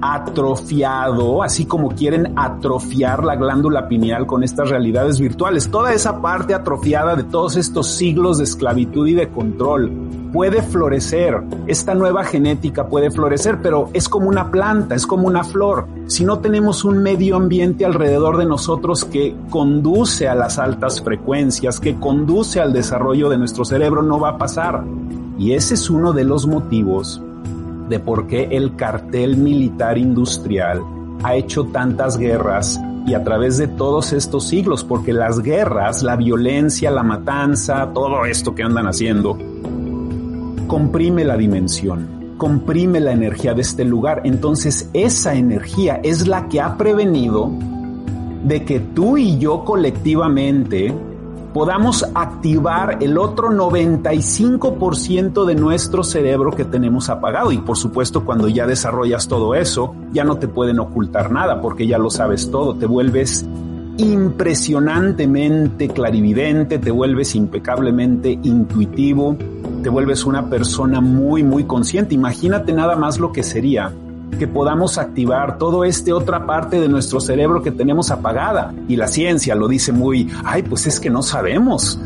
atrofiado, 0.01 1.41
así 1.41 1.65
como 1.65 1.89
quieren 1.89 2.33
atrofiar 2.37 3.23
la 3.23 3.35
glándula 3.35 3.87
pineal 3.87 4.27
con 4.27 4.43
estas 4.43 4.69
realidades 4.69 5.19
virtuales. 5.19 5.69
Toda 5.69 5.93
esa 5.93 6.21
parte 6.21 6.53
atrofiada 6.53 7.15
de 7.15 7.23
todos 7.23 7.55
estos 7.55 7.87
siglos 7.87 8.37
de 8.37 8.43
esclavitud 8.43 9.07
y 9.07 9.13
de 9.13 9.29
control 9.29 9.91
puede 10.31 10.61
florecer. 10.61 11.41
Esta 11.67 11.95
nueva 11.95 12.23
genética 12.23 12.87
puede 12.87 13.11
florecer, 13.11 13.59
pero 13.61 13.89
es 13.93 14.09
como 14.09 14.29
una 14.29 14.51
planta, 14.51 14.95
es 14.95 15.05
como 15.07 15.27
una 15.27 15.43
flor. 15.43 15.87
Si 16.07 16.23
no 16.23 16.39
tenemos 16.39 16.83
un 16.83 16.99
medio 16.99 17.35
ambiente 17.35 17.85
alrededor 17.85 18.37
de 18.37 18.45
nosotros 18.45 19.05
que 19.05 19.35
conduce 19.49 20.27
a 20.27 20.35
las 20.35 20.59
altas 20.59 21.01
frecuencias, 21.01 21.79
que 21.79 21.95
conduce 21.95 22.59
al 22.59 22.73
desarrollo 22.73 23.29
de 23.29 23.37
nuestro 23.37 23.65
cerebro, 23.65 24.01
no 24.01 24.19
va 24.19 24.29
a 24.29 24.37
pasar. 24.37 24.83
Y 25.37 25.53
ese 25.53 25.75
es 25.75 25.89
uno 25.89 26.13
de 26.13 26.23
los 26.23 26.47
motivos 26.47 27.21
de 27.89 27.99
por 27.99 28.27
qué 28.27 28.49
el 28.51 28.75
cartel 28.75 29.37
militar 29.37 29.97
industrial 29.97 30.81
ha 31.23 31.35
hecho 31.35 31.65
tantas 31.65 32.17
guerras 32.17 32.79
y 33.05 33.13
a 33.13 33.23
través 33.23 33.57
de 33.57 33.69
todos 33.69 34.11
estos 34.11 34.47
siglos, 34.49 34.83
porque 34.83 35.13
las 35.13 35.39
guerras, 35.39 36.03
la 36.03 36.17
violencia, 36.17 36.91
la 36.91 37.03
matanza, 37.03 37.89
todo 37.93 38.25
esto 38.25 38.53
que 38.53 38.63
andan 38.63 38.85
haciendo, 38.85 39.37
comprime 40.67 41.23
la 41.23 41.37
dimensión, 41.37 42.35
comprime 42.37 42.99
la 42.99 43.13
energía 43.13 43.53
de 43.53 43.61
este 43.61 43.85
lugar. 43.85 44.21
Entonces 44.25 44.89
esa 44.93 45.33
energía 45.35 45.99
es 46.03 46.27
la 46.27 46.47
que 46.47 46.61
ha 46.61 46.77
prevenido 46.77 47.51
de 48.43 48.63
que 48.63 48.79
tú 48.79 49.17
y 49.17 49.37
yo 49.37 49.65
colectivamente 49.65 50.93
podamos 51.53 52.05
activar 52.13 52.97
el 53.01 53.17
otro 53.17 53.49
95% 53.49 55.45
de 55.45 55.55
nuestro 55.55 56.03
cerebro 56.03 56.51
que 56.51 56.65
tenemos 56.65 57.09
apagado. 57.09 57.51
Y 57.51 57.57
por 57.57 57.77
supuesto, 57.77 58.23
cuando 58.23 58.47
ya 58.47 58.67
desarrollas 58.67 59.27
todo 59.27 59.55
eso, 59.55 59.95
ya 60.11 60.23
no 60.23 60.37
te 60.37 60.47
pueden 60.47 60.79
ocultar 60.79 61.31
nada 61.31 61.59
porque 61.61 61.87
ya 61.87 61.97
lo 61.97 62.11
sabes 62.11 62.51
todo. 62.51 62.75
Te 62.75 62.85
vuelves 62.85 63.43
impresionantemente 63.97 65.89
clarividente, 65.89 66.77
te 66.77 66.91
vuelves 66.91 67.33
impecablemente 67.33 68.37
intuitivo, 68.43 69.35
te 69.87 69.91
vuelves 69.91 70.25
una 70.25 70.49
persona 70.49 70.99
muy, 70.99 71.43
muy 71.43 71.63
consciente. 71.63 72.13
Imagínate 72.13 72.73
nada 72.73 72.97
más 72.97 73.19
lo 73.19 73.31
que 73.31 73.41
sería 73.41 73.93
que 74.37 74.45
podamos 74.45 74.97
activar 74.97 75.57
toda 75.57 75.87
esta 75.87 76.13
otra 76.13 76.45
parte 76.45 76.81
de 76.81 76.89
nuestro 76.89 77.21
cerebro 77.21 77.61
que 77.61 77.71
tenemos 77.71 78.11
apagada. 78.11 78.73
Y 78.89 78.97
la 78.97 79.07
ciencia 79.07 79.55
lo 79.55 79.69
dice 79.69 79.93
muy, 79.93 80.29
ay, 80.43 80.63
pues 80.63 80.87
es 80.87 80.99
que 80.99 81.09
no 81.09 81.23
sabemos. 81.23 81.97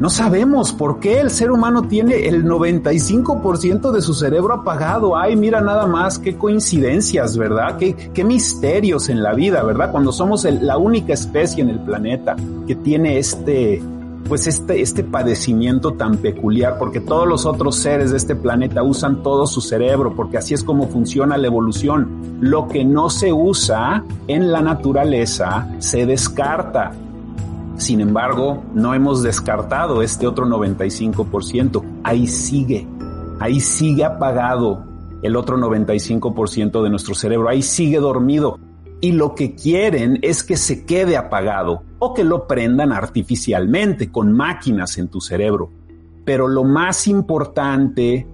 No 0.00 0.10
sabemos 0.10 0.72
por 0.72 0.98
qué 0.98 1.20
el 1.20 1.30
ser 1.30 1.52
humano 1.52 1.82
tiene 1.82 2.26
el 2.26 2.44
95% 2.46 3.92
de 3.92 4.02
su 4.02 4.12
cerebro 4.12 4.52
apagado. 4.52 5.16
Ay, 5.16 5.36
mira 5.36 5.60
nada 5.60 5.86
más, 5.86 6.18
qué 6.18 6.36
coincidencias, 6.36 7.36
¿verdad? 7.36 7.76
Qué, 7.78 7.94
qué 8.12 8.24
misterios 8.24 9.08
en 9.08 9.22
la 9.22 9.34
vida, 9.34 9.62
¿verdad? 9.62 9.92
Cuando 9.92 10.10
somos 10.10 10.42
la 10.42 10.78
única 10.78 11.12
especie 11.12 11.62
en 11.62 11.68
el 11.68 11.78
planeta 11.78 12.34
que 12.66 12.74
tiene 12.74 13.18
este, 13.18 13.80
pues 14.28 14.46
este, 14.46 14.80
este 14.80 15.02
padecimiento 15.02 15.94
tan 15.94 16.18
peculiar, 16.18 16.78
porque 16.78 17.00
todos 17.00 17.26
los 17.26 17.46
otros 17.46 17.76
seres 17.76 18.10
de 18.10 18.16
este 18.16 18.36
planeta 18.36 18.82
usan 18.82 19.22
todo 19.22 19.46
su 19.46 19.60
cerebro, 19.60 20.14
porque 20.14 20.38
así 20.38 20.54
es 20.54 20.62
como 20.62 20.88
funciona 20.88 21.36
la 21.36 21.46
evolución. 21.46 22.38
Lo 22.40 22.68
que 22.68 22.84
no 22.84 23.10
se 23.10 23.32
usa 23.32 24.04
en 24.28 24.52
la 24.52 24.60
naturaleza 24.60 25.68
se 25.78 26.06
descarta. 26.06 26.92
Sin 27.76 28.00
embargo, 28.00 28.62
no 28.74 28.94
hemos 28.94 29.22
descartado 29.22 30.02
este 30.02 30.26
otro 30.26 30.46
95%. 30.46 31.82
Ahí 32.04 32.26
sigue, 32.26 32.86
ahí 33.40 33.58
sigue 33.58 34.04
apagado 34.04 34.84
el 35.22 35.36
otro 35.36 35.58
95% 35.58 36.82
de 36.82 36.90
nuestro 36.90 37.14
cerebro, 37.14 37.48
ahí 37.48 37.62
sigue 37.62 37.98
dormido. 37.98 38.58
Y 39.00 39.12
lo 39.12 39.34
que 39.34 39.54
quieren 39.54 40.18
es 40.22 40.42
que 40.44 40.56
se 40.56 40.84
quede 40.84 41.16
apagado 41.16 41.82
o 41.98 42.12
que 42.12 42.24
lo 42.24 42.46
prendan 42.46 42.92
artificialmente 42.92 44.10
con 44.10 44.32
máquinas 44.32 44.98
en 44.98 45.08
tu 45.08 45.20
cerebro. 45.20 45.70
Pero 46.24 46.48
lo 46.48 46.64
más 46.64 47.06
importante, 47.06 48.26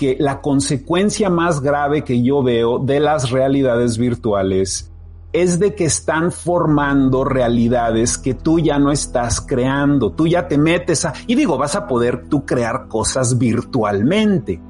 que 0.00 0.16
la 0.18 0.40
consecuencia 0.40 1.28
más 1.28 1.60
grave 1.60 2.04
que 2.04 2.22
yo 2.22 2.42
veo 2.42 2.78
de 2.78 3.00
las 3.00 3.30
realidades 3.30 3.98
virtuales 3.98 4.90
es 5.32 5.58
de 5.58 5.74
que 5.74 5.84
están 5.84 6.32
formando 6.32 7.22
realidades 7.22 8.16
que 8.16 8.32
tú 8.34 8.58
ya 8.58 8.78
no 8.78 8.90
estás 8.90 9.42
creando, 9.42 10.12
tú 10.12 10.26
ya 10.26 10.48
te 10.48 10.56
metes 10.56 11.04
a, 11.04 11.12
y 11.26 11.34
digo, 11.34 11.58
vas 11.58 11.76
a 11.76 11.86
poder 11.86 12.28
tú 12.28 12.46
crear 12.46 12.88
cosas 12.88 13.38
virtualmente, 13.38 14.60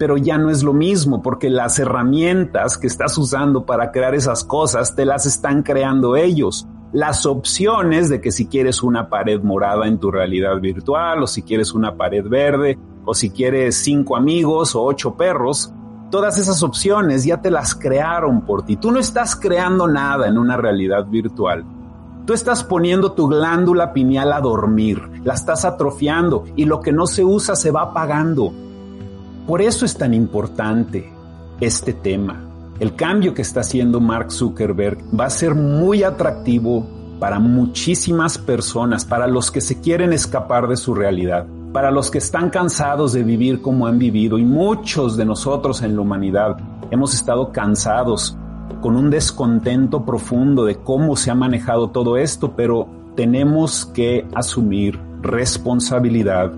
pero 0.00 0.16
ya 0.16 0.38
no 0.38 0.48
es 0.48 0.62
lo 0.62 0.72
mismo 0.72 1.20
porque 1.20 1.50
las 1.50 1.78
herramientas 1.78 2.78
que 2.78 2.86
estás 2.86 3.18
usando 3.18 3.66
para 3.66 3.92
crear 3.92 4.14
esas 4.14 4.44
cosas 4.44 4.96
te 4.96 5.04
las 5.04 5.26
están 5.26 5.62
creando 5.62 6.16
ellos. 6.16 6.66
Las 6.90 7.26
opciones 7.26 8.08
de 8.08 8.22
que 8.22 8.32
si 8.32 8.46
quieres 8.46 8.82
una 8.82 9.10
pared 9.10 9.42
morada 9.42 9.86
en 9.86 9.98
tu 10.00 10.10
realidad 10.10 10.58
virtual 10.58 11.22
o 11.22 11.26
si 11.26 11.42
quieres 11.42 11.74
una 11.74 11.96
pared 11.96 12.24
verde 12.26 12.78
o 13.04 13.12
si 13.12 13.28
quieres 13.28 13.76
cinco 13.76 14.16
amigos 14.16 14.74
o 14.74 14.82
ocho 14.84 15.18
perros, 15.18 15.70
todas 16.10 16.38
esas 16.38 16.62
opciones 16.62 17.26
ya 17.26 17.42
te 17.42 17.50
las 17.50 17.74
crearon 17.74 18.40
por 18.46 18.64
ti. 18.64 18.76
Tú 18.76 18.92
no 18.92 19.00
estás 19.00 19.36
creando 19.36 19.86
nada 19.86 20.28
en 20.28 20.38
una 20.38 20.56
realidad 20.56 21.04
virtual. 21.04 21.62
Tú 22.24 22.32
estás 22.32 22.64
poniendo 22.64 23.12
tu 23.12 23.28
glándula 23.28 23.92
pineal 23.92 24.32
a 24.32 24.40
dormir, 24.40 25.02
la 25.24 25.34
estás 25.34 25.66
atrofiando 25.66 26.46
y 26.56 26.64
lo 26.64 26.80
que 26.80 26.90
no 26.90 27.06
se 27.06 27.22
usa 27.22 27.54
se 27.54 27.70
va 27.70 27.82
apagando. 27.82 28.69
Por 29.50 29.62
eso 29.62 29.84
es 29.84 29.98
tan 29.98 30.14
importante 30.14 31.12
este 31.60 31.92
tema. 31.92 32.40
El 32.78 32.94
cambio 32.94 33.34
que 33.34 33.42
está 33.42 33.62
haciendo 33.62 33.98
Mark 33.98 34.30
Zuckerberg 34.30 34.98
va 35.18 35.24
a 35.24 35.30
ser 35.30 35.56
muy 35.56 36.04
atractivo 36.04 36.86
para 37.18 37.40
muchísimas 37.40 38.38
personas, 38.38 39.04
para 39.04 39.26
los 39.26 39.50
que 39.50 39.60
se 39.60 39.80
quieren 39.80 40.12
escapar 40.12 40.68
de 40.68 40.76
su 40.76 40.94
realidad 40.94 41.48
para 41.72 41.90
los 41.90 42.12
que 42.12 42.18
están 42.18 42.50
cansados 42.50 43.12
de 43.12 43.24
vivir 43.24 43.60
como 43.60 43.88
han 43.88 43.98
vivido 43.98 44.38
y 44.38 44.44
muchos 44.44 45.16
de 45.16 45.24
nosotros 45.24 45.82
en 45.82 45.96
la 45.96 46.02
humanidad 46.02 46.56
hemos 46.92 47.12
estado 47.12 47.50
cansados 47.50 48.36
con 48.80 48.94
un 48.94 49.10
descontento 49.10 50.04
profundo 50.04 50.64
de 50.64 50.76
cómo 50.76 51.16
se 51.16 51.30
ha 51.30 51.34
manejado 51.34 51.90
todo 51.90 52.16
esto, 52.16 52.54
pero 52.56 52.88
tenemos 53.16 53.86
que 53.86 54.26
asumir 54.32 54.98
responsabilidad 55.22 56.52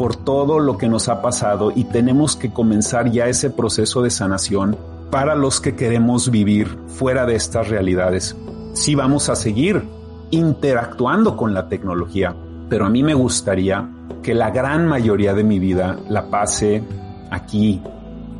por 0.00 0.16
todo 0.16 0.60
lo 0.60 0.78
que 0.78 0.88
nos 0.88 1.10
ha 1.10 1.20
pasado 1.20 1.72
y 1.74 1.84
tenemos 1.84 2.34
que 2.34 2.50
comenzar 2.50 3.10
ya 3.10 3.26
ese 3.26 3.50
proceso 3.50 4.00
de 4.00 4.08
sanación 4.08 4.74
para 5.10 5.34
los 5.34 5.60
que 5.60 5.76
queremos 5.76 6.30
vivir 6.30 6.78
fuera 6.86 7.26
de 7.26 7.34
estas 7.34 7.68
realidades. 7.68 8.34
Sí 8.72 8.94
vamos 8.94 9.28
a 9.28 9.36
seguir 9.36 9.82
interactuando 10.30 11.36
con 11.36 11.52
la 11.52 11.68
tecnología, 11.68 12.34
pero 12.70 12.86
a 12.86 12.88
mí 12.88 13.02
me 13.02 13.12
gustaría 13.12 13.90
que 14.22 14.32
la 14.32 14.48
gran 14.50 14.88
mayoría 14.88 15.34
de 15.34 15.44
mi 15.44 15.58
vida 15.58 15.98
la 16.08 16.30
pase 16.30 16.82
aquí, 17.30 17.82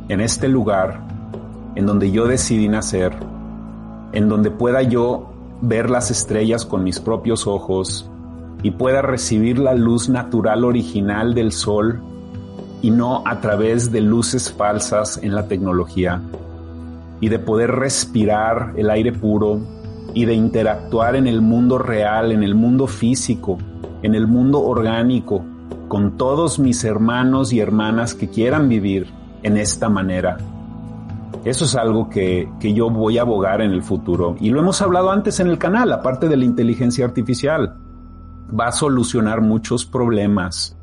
en 0.09 0.19
este 0.19 0.47
lugar, 0.47 0.99
en 1.75 1.85
donde 1.85 2.09
yo 2.09 2.25
decidí 2.25 2.69
nacer, 2.69 3.15
en 4.13 4.29
donde 4.29 4.49
pueda 4.49 4.81
yo 4.81 5.31
ver 5.61 5.91
las 5.91 6.09
estrellas 6.09 6.65
con 6.65 6.83
mis 6.83 6.99
propios 6.99 7.45
ojos 7.45 8.10
y 8.63 8.71
pueda 8.71 9.01
recibir 9.01 9.59
la 9.59 9.73
luz 9.73 10.09
natural 10.09 10.63
original 10.63 11.33
del 11.33 11.51
sol 11.51 11.99
y 12.81 12.91
no 12.91 13.23
a 13.25 13.39
través 13.39 13.91
de 13.91 14.01
luces 14.01 14.51
falsas 14.51 15.19
en 15.21 15.35
la 15.35 15.47
tecnología 15.47 16.21
y 17.19 17.29
de 17.29 17.39
poder 17.39 17.71
respirar 17.71 18.73
el 18.75 18.89
aire 18.89 19.11
puro 19.11 19.59
y 20.13 20.25
de 20.25 20.33
interactuar 20.33 21.15
en 21.15 21.27
el 21.27 21.41
mundo 21.41 21.77
real, 21.77 22.31
en 22.31 22.43
el 22.43 22.55
mundo 22.55 22.87
físico, 22.87 23.57
en 24.01 24.15
el 24.15 24.27
mundo 24.27 24.61
orgánico, 24.61 25.43
con 25.87 26.17
todos 26.17 26.59
mis 26.59 26.83
hermanos 26.83 27.53
y 27.53 27.59
hermanas 27.59 28.15
que 28.15 28.29
quieran 28.29 28.67
vivir 28.67 29.07
en 29.43 29.57
esta 29.57 29.89
manera. 29.89 30.37
Eso 31.45 31.65
es 31.65 31.75
algo 31.75 32.09
que, 32.09 32.49
que, 32.59 32.73
yo 32.73 32.89
voy 32.89 33.17
a 33.17 33.21
abogar 33.21 33.61
en 33.61 33.71
el 33.71 33.81
futuro. 33.81 34.35
Y 34.39 34.49
lo 34.51 34.59
hemos 34.59 34.81
hablado 34.81 35.11
antes 35.11 35.39
en 35.39 35.47
el 35.47 35.57
canal, 35.57 35.91
aparte 35.91 36.27
de 36.27 36.37
la 36.37 36.45
inteligencia 36.45 37.05
artificial. 37.05 37.80
Va 38.57 38.67
a 38.67 38.71
solucionar 38.71 39.41
muchos 39.41 39.85
problemas, 39.85 40.77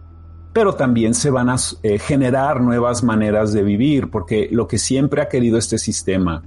pero 0.52 0.74
también 0.74 1.14
se 1.14 1.30
van 1.30 1.50
a 1.50 1.56
eh, 1.82 1.98
generar 1.98 2.60
nuevas 2.60 3.02
maneras 3.02 3.52
de 3.52 3.62
vivir, 3.62 4.10
porque 4.10 4.48
lo 4.50 4.66
que 4.66 4.78
siempre 4.78 5.22
ha 5.22 5.28
querido 5.28 5.58
este 5.58 5.78
sistema 5.78 6.42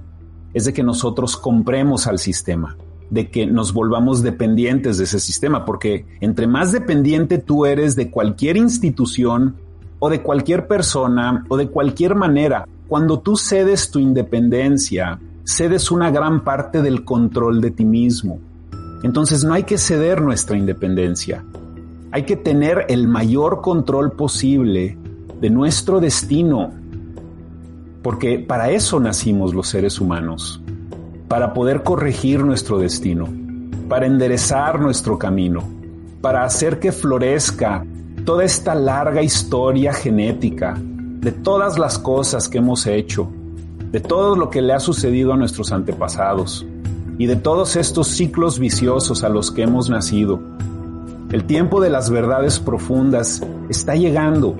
es 0.52 0.64
de 0.64 0.72
que 0.72 0.82
nosotros 0.82 1.36
compremos 1.36 2.06
al 2.06 2.18
sistema 2.18 2.76
de 3.12 3.30
que 3.30 3.46
nos 3.46 3.74
volvamos 3.74 4.22
dependientes 4.22 4.96
de 4.96 5.04
ese 5.04 5.20
sistema, 5.20 5.66
porque 5.66 6.06
entre 6.20 6.46
más 6.46 6.72
dependiente 6.72 7.36
tú 7.36 7.66
eres 7.66 7.94
de 7.94 8.10
cualquier 8.10 8.56
institución 8.56 9.56
o 9.98 10.08
de 10.08 10.22
cualquier 10.22 10.66
persona 10.66 11.44
o 11.50 11.58
de 11.58 11.68
cualquier 11.68 12.14
manera, 12.14 12.66
cuando 12.88 13.20
tú 13.20 13.36
cedes 13.36 13.90
tu 13.90 13.98
independencia 13.98 15.20
cedes 15.44 15.90
una 15.90 16.10
gran 16.10 16.44
parte 16.44 16.82
del 16.82 17.04
control 17.04 17.60
de 17.60 17.70
ti 17.70 17.84
mismo. 17.84 18.38
Entonces 19.02 19.44
no 19.44 19.54
hay 19.54 19.64
que 19.64 19.78
ceder 19.78 20.20
nuestra 20.20 20.56
independencia. 20.56 21.44
Hay 22.12 22.22
que 22.24 22.36
tener 22.36 22.86
el 22.88 23.08
mayor 23.08 23.60
control 23.60 24.12
posible 24.12 24.96
de 25.40 25.50
nuestro 25.50 25.98
destino, 25.98 26.70
porque 28.02 28.38
para 28.38 28.70
eso 28.70 29.00
nacimos 29.00 29.54
los 29.54 29.68
seres 29.68 30.00
humanos, 30.00 30.62
para 31.26 31.52
poder 31.52 31.82
corregir 31.82 32.44
nuestro 32.44 32.78
destino, 32.78 33.28
para 33.88 34.06
enderezar 34.06 34.80
nuestro 34.80 35.18
camino, 35.18 35.64
para 36.20 36.44
hacer 36.44 36.78
que 36.78 36.92
florezca 36.92 37.84
toda 38.24 38.44
esta 38.44 38.74
larga 38.74 39.22
historia 39.22 39.92
genética 39.92 40.78
de 40.78 41.32
todas 41.32 41.78
las 41.78 41.98
cosas 41.98 42.48
que 42.48 42.58
hemos 42.58 42.86
hecho, 42.86 43.28
de 43.90 44.00
todo 44.00 44.36
lo 44.36 44.48
que 44.48 44.62
le 44.62 44.72
ha 44.72 44.80
sucedido 44.80 45.32
a 45.32 45.36
nuestros 45.36 45.72
antepasados 45.72 46.66
y 47.18 47.26
de 47.26 47.36
todos 47.36 47.76
estos 47.76 48.08
ciclos 48.08 48.58
viciosos 48.58 49.24
a 49.24 49.28
los 49.28 49.50
que 49.50 49.62
hemos 49.62 49.90
nacido. 49.90 50.40
El 51.30 51.44
tiempo 51.44 51.80
de 51.80 51.90
las 51.90 52.10
verdades 52.10 52.58
profundas 52.60 53.42
está 53.68 53.94
llegando 53.94 54.56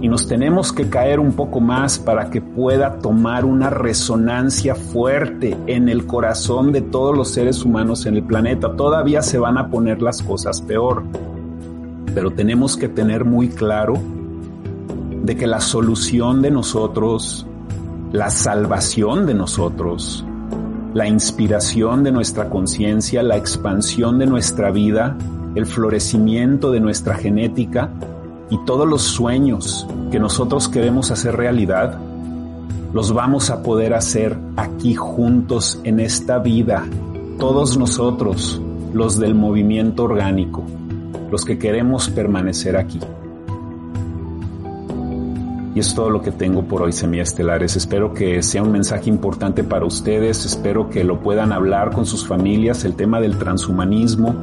y 0.00 0.08
nos 0.08 0.26
tenemos 0.26 0.72
que 0.72 0.88
caer 0.88 1.20
un 1.20 1.32
poco 1.32 1.60
más 1.60 1.98
para 1.98 2.30
que 2.30 2.40
pueda 2.40 2.98
tomar 2.98 3.44
una 3.44 3.70
resonancia 3.70 4.74
fuerte 4.74 5.56
en 5.66 5.88
el 5.88 6.06
corazón 6.06 6.72
de 6.72 6.80
todos 6.80 7.16
los 7.16 7.28
seres 7.28 7.64
humanos 7.64 8.06
en 8.06 8.16
el 8.16 8.24
planeta. 8.24 8.74
Todavía 8.74 9.22
se 9.22 9.38
van 9.38 9.58
a 9.58 9.68
poner 9.68 10.02
las 10.02 10.22
cosas 10.22 10.60
peor, 10.62 11.04
pero 12.14 12.32
tenemos 12.32 12.76
que 12.76 12.88
tener 12.88 13.24
muy 13.24 13.48
claro 13.48 13.94
de 15.22 15.36
que 15.36 15.46
la 15.46 15.60
solución 15.60 16.42
de 16.42 16.50
nosotros, 16.50 17.46
la 18.10 18.30
salvación 18.30 19.24
de 19.24 19.34
nosotros, 19.34 20.24
la 20.94 21.08
inspiración 21.08 22.04
de 22.04 22.12
nuestra 22.12 22.50
conciencia, 22.50 23.22
la 23.22 23.36
expansión 23.36 24.18
de 24.18 24.26
nuestra 24.26 24.70
vida, 24.70 25.16
el 25.54 25.66
florecimiento 25.66 26.70
de 26.70 26.80
nuestra 26.80 27.14
genética, 27.14 27.90
y 28.50 28.58
todos 28.66 28.86
los 28.86 29.02
sueños 29.02 29.86
que 30.10 30.18
nosotros 30.18 30.68
queremos 30.68 31.10
hacer 31.10 31.36
realidad, 31.36 31.98
los 32.92 33.14
vamos 33.14 33.48
a 33.48 33.62
poder 33.62 33.94
hacer 33.94 34.36
aquí 34.56 34.94
juntos 34.94 35.80
en 35.84 36.00
esta 36.00 36.38
vida, 36.38 36.84
todos 37.38 37.78
nosotros, 37.78 38.60
los 38.92 39.18
del 39.18 39.34
movimiento 39.34 40.04
orgánico, 40.04 40.62
los 41.30 41.46
que 41.46 41.58
queremos 41.58 42.10
permanecer 42.10 42.76
aquí. 42.76 43.00
Y 45.74 45.80
es 45.80 45.94
todo 45.94 46.10
lo 46.10 46.20
que 46.20 46.32
tengo 46.32 46.64
por 46.64 46.82
hoy, 46.82 46.92
semiestelares. 46.92 47.76
Espero 47.76 48.12
que 48.12 48.42
sea 48.42 48.62
un 48.62 48.72
mensaje 48.72 49.08
importante 49.08 49.64
para 49.64 49.86
ustedes, 49.86 50.44
espero 50.44 50.90
que 50.90 51.02
lo 51.02 51.20
puedan 51.20 51.52
hablar 51.52 51.92
con 51.92 52.04
sus 52.04 52.26
familias, 52.26 52.84
el 52.84 52.94
tema 52.94 53.20
del 53.20 53.38
transhumanismo, 53.38 54.34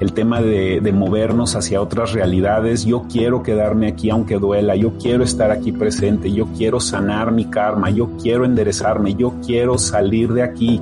el 0.00 0.12
tema 0.12 0.40
de, 0.40 0.80
movernos 0.92 1.56
hacia 1.56 1.82
otras 1.82 2.12
realidades. 2.12 2.86
Yo 2.86 3.04
quiero 3.10 3.42
quedarme 3.42 3.88
aquí 3.88 4.08
aunque 4.08 4.38
duela, 4.38 4.76
yo 4.76 4.96
quiero 4.98 5.24
estar 5.24 5.50
aquí 5.50 5.72
presente, 5.72 6.32
yo 6.32 6.46
quiero 6.56 6.80
sanar 6.80 7.32
mi 7.32 7.44
karma, 7.46 7.90
yo 7.90 8.10
quiero 8.22 8.44
enderezarme, 8.44 9.14
yo 9.14 9.34
quiero 9.44 9.76
salir 9.76 10.32
de 10.32 10.42
aquí 10.42 10.80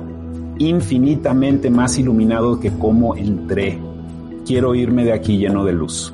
infinitamente 0.59 1.69
más 1.69 1.97
iluminado 1.97 2.59
que 2.59 2.71
como 2.71 3.15
entré. 3.15 3.79
Quiero 4.45 4.73
irme 4.73 5.03
de 5.03 5.13
aquí 5.13 5.37
lleno 5.37 5.65
de 5.65 5.73
luz. 5.73 6.13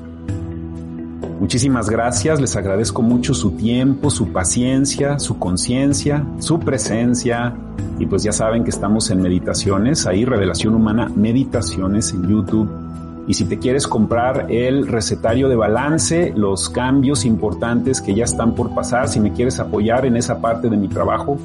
Muchísimas 1.43 1.89
gracias, 1.89 2.39
les 2.39 2.55
agradezco 2.55 3.01
mucho 3.01 3.33
su 3.33 3.51
tiempo, 3.51 4.09
su 4.09 4.31
paciencia, 4.31 5.19
su 5.19 5.37
conciencia, 5.39 6.25
su 6.39 6.57
presencia. 6.57 7.53
Y 7.99 8.05
pues 8.05 8.23
ya 8.23 8.31
saben 8.31 8.63
que 8.63 8.69
estamos 8.69 9.11
en 9.11 9.21
meditaciones, 9.21 10.07
ahí 10.07 10.23
Revelación 10.23 10.73
Humana 10.73 11.11
Meditaciones 11.13 12.13
en 12.13 12.29
YouTube 12.29 12.69
y 13.27 13.33
si 13.33 13.43
te 13.43 13.59
quieres 13.59 13.87
comprar 13.87 14.47
el 14.51 14.87
recetario 14.87 15.49
de 15.49 15.57
balance, 15.57 16.31
los 16.33 16.69
cambios 16.69 17.25
importantes 17.25 17.99
que 17.99 18.15
ya 18.15 18.23
están 18.23 18.55
por 18.55 18.73
pasar, 18.73 19.09
si 19.09 19.19
me 19.19 19.33
quieres 19.33 19.59
apoyar 19.59 20.05
en 20.05 20.15
esa 20.15 20.39
parte 20.39 20.69
de 20.69 20.77
mi 20.77 20.87
trabajo, 20.87 21.37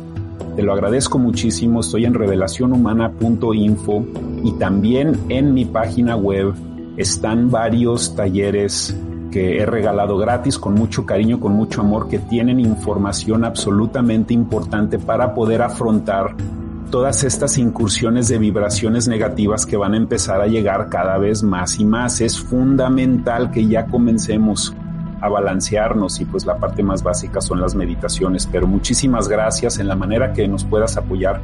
te 0.54 0.62
lo 0.62 0.72
agradezco 0.74 1.18
muchísimo. 1.18 1.80
Estoy 1.80 2.04
en 2.04 2.14
revelacionhumana.info 2.14 4.04
y 4.44 4.52
también 4.52 5.18
en 5.28 5.54
mi 5.54 5.64
página 5.64 6.14
web 6.14 6.54
están 6.96 7.50
varios 7.50 8.14
talleres 8.14 8.96
que 9.30 9.58
he 9.58 9.66
regalado 9.66 10.16
gratis 10.16 10.58
con 10.58 10.74
mucho 10.74 11.06
cariño, 11.06 11.40
con 11.40 11.52
mucho 11.52 11.80
amor, 11.80 12.08
que 12.08 12.18
tienen 12.18 12.60
información 12.60 13.44
absolutamente 13.44 14.34
importante 14.34 14.98
para 14.98 15.34
poder 15.34 15.62
afrontar 15.62 16.34
todas 16.90 17.24
estas 17.24 17.58
incursiones 17.58 18.28
de 18.28 18.38
vibraciones 18.38 19.08
negativas 19.08 19.66
que 19.66 19.76
van 19.76 19.94
a 19.94 19.98
empezar 19.98 20.40
a 20.40 20.46
llegar 20.46 20.88
cada 20.88 21.18
vez 21.18 21.42
más 21.42 21.78
y 21.78 21.84
más. 21.84 22.20
Es 22.20 22.40
fundamental 22.40 23.50
que 23.50 23.66
ya 23.66 23.86
comencemos 23.86 24.74
a 25.20 25.28
balancearnos 25.28 26.20
y 26.20 26.24
pues 26.24 26.46
la 26.46 26.56
parte 26.58 26.82
más 26.82 27.02
básica 27.02 27.40
son 27.40 27.60
las 27.60 27.74
meditaciones. 27.74 28.46
Pero 28.46 28.66
muchísimas 28.66 29.28
gracias 29.28 29.78
en 29.78 29.88
la 29.88 29.96
manera 29.96 30.32
que 30.32 30.48
nos 30.48 30.64
puedas 30.64 30.96
apoyar. 30.96 31.40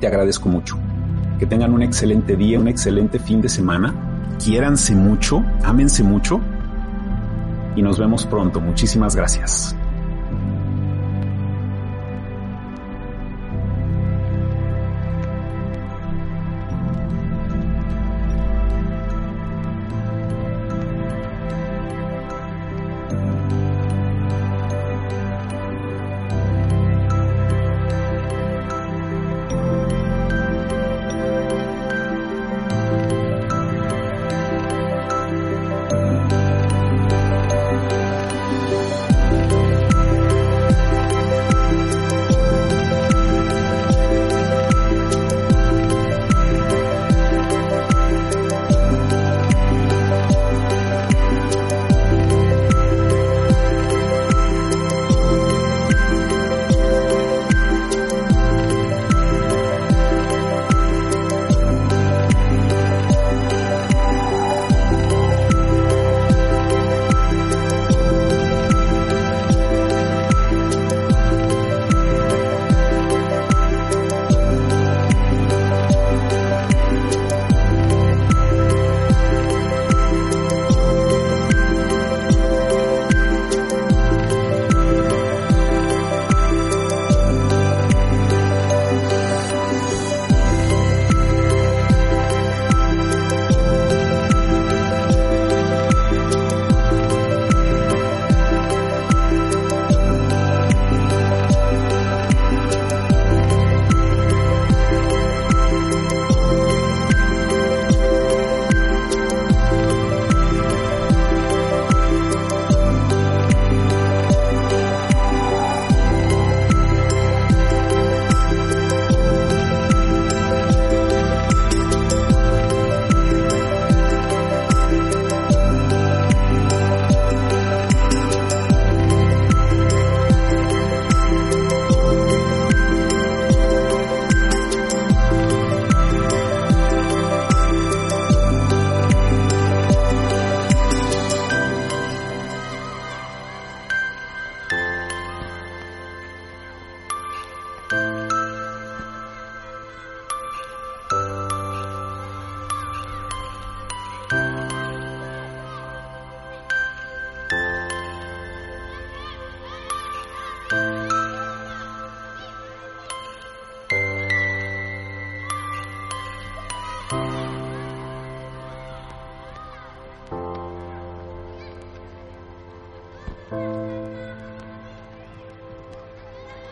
Te 0.00 0.06
agradezco 0.06 0.48
mucho. 0.48 0.78
Que 1.38 1.46
tengan 1.46 1.74
un 1.74 1.82
excelente 1.82 2.36
día, 2.36 2.58
un 2.58 2.68
excelente 2.68 3.18
fin 3.18 3.42
de 3.42 3.48
semana. 3.48 3.92
Quiéranse 4.42 4.94
mucho, 4.94 5.44
ámense 5.62 6.02
mucho 6.02 6.40
y 7.76 7.82
nos 7.82 7.98
vemos 7.98 8.26
pronto. 8.26 8.60
Muchísimas 8.60 9.16
gracias. 9.16 9.76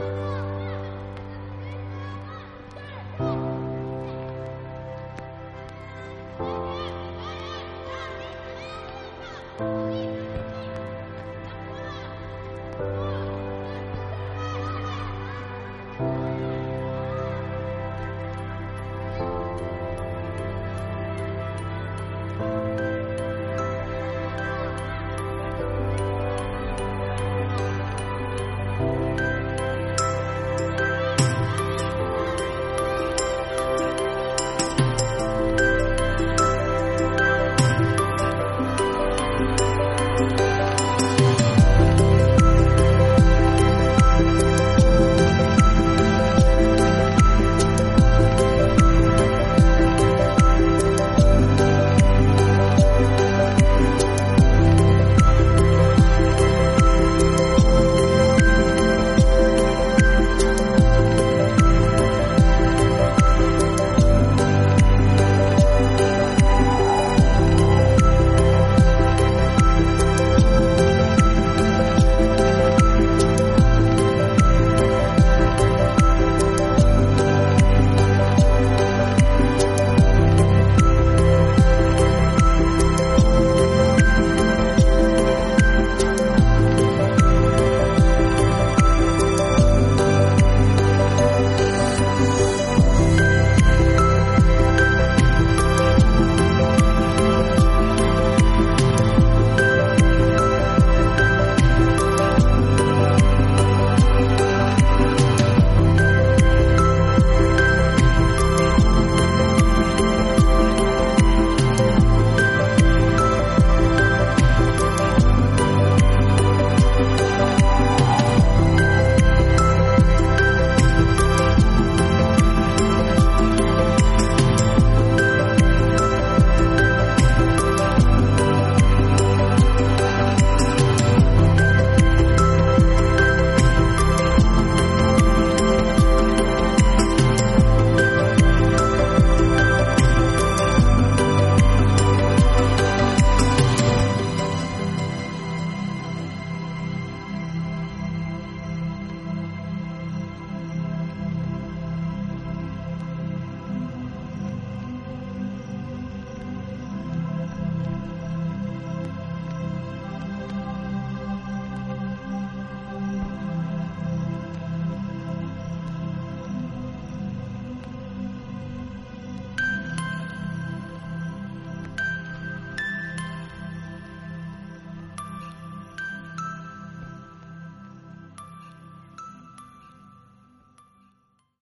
Mom. 0.02 0.51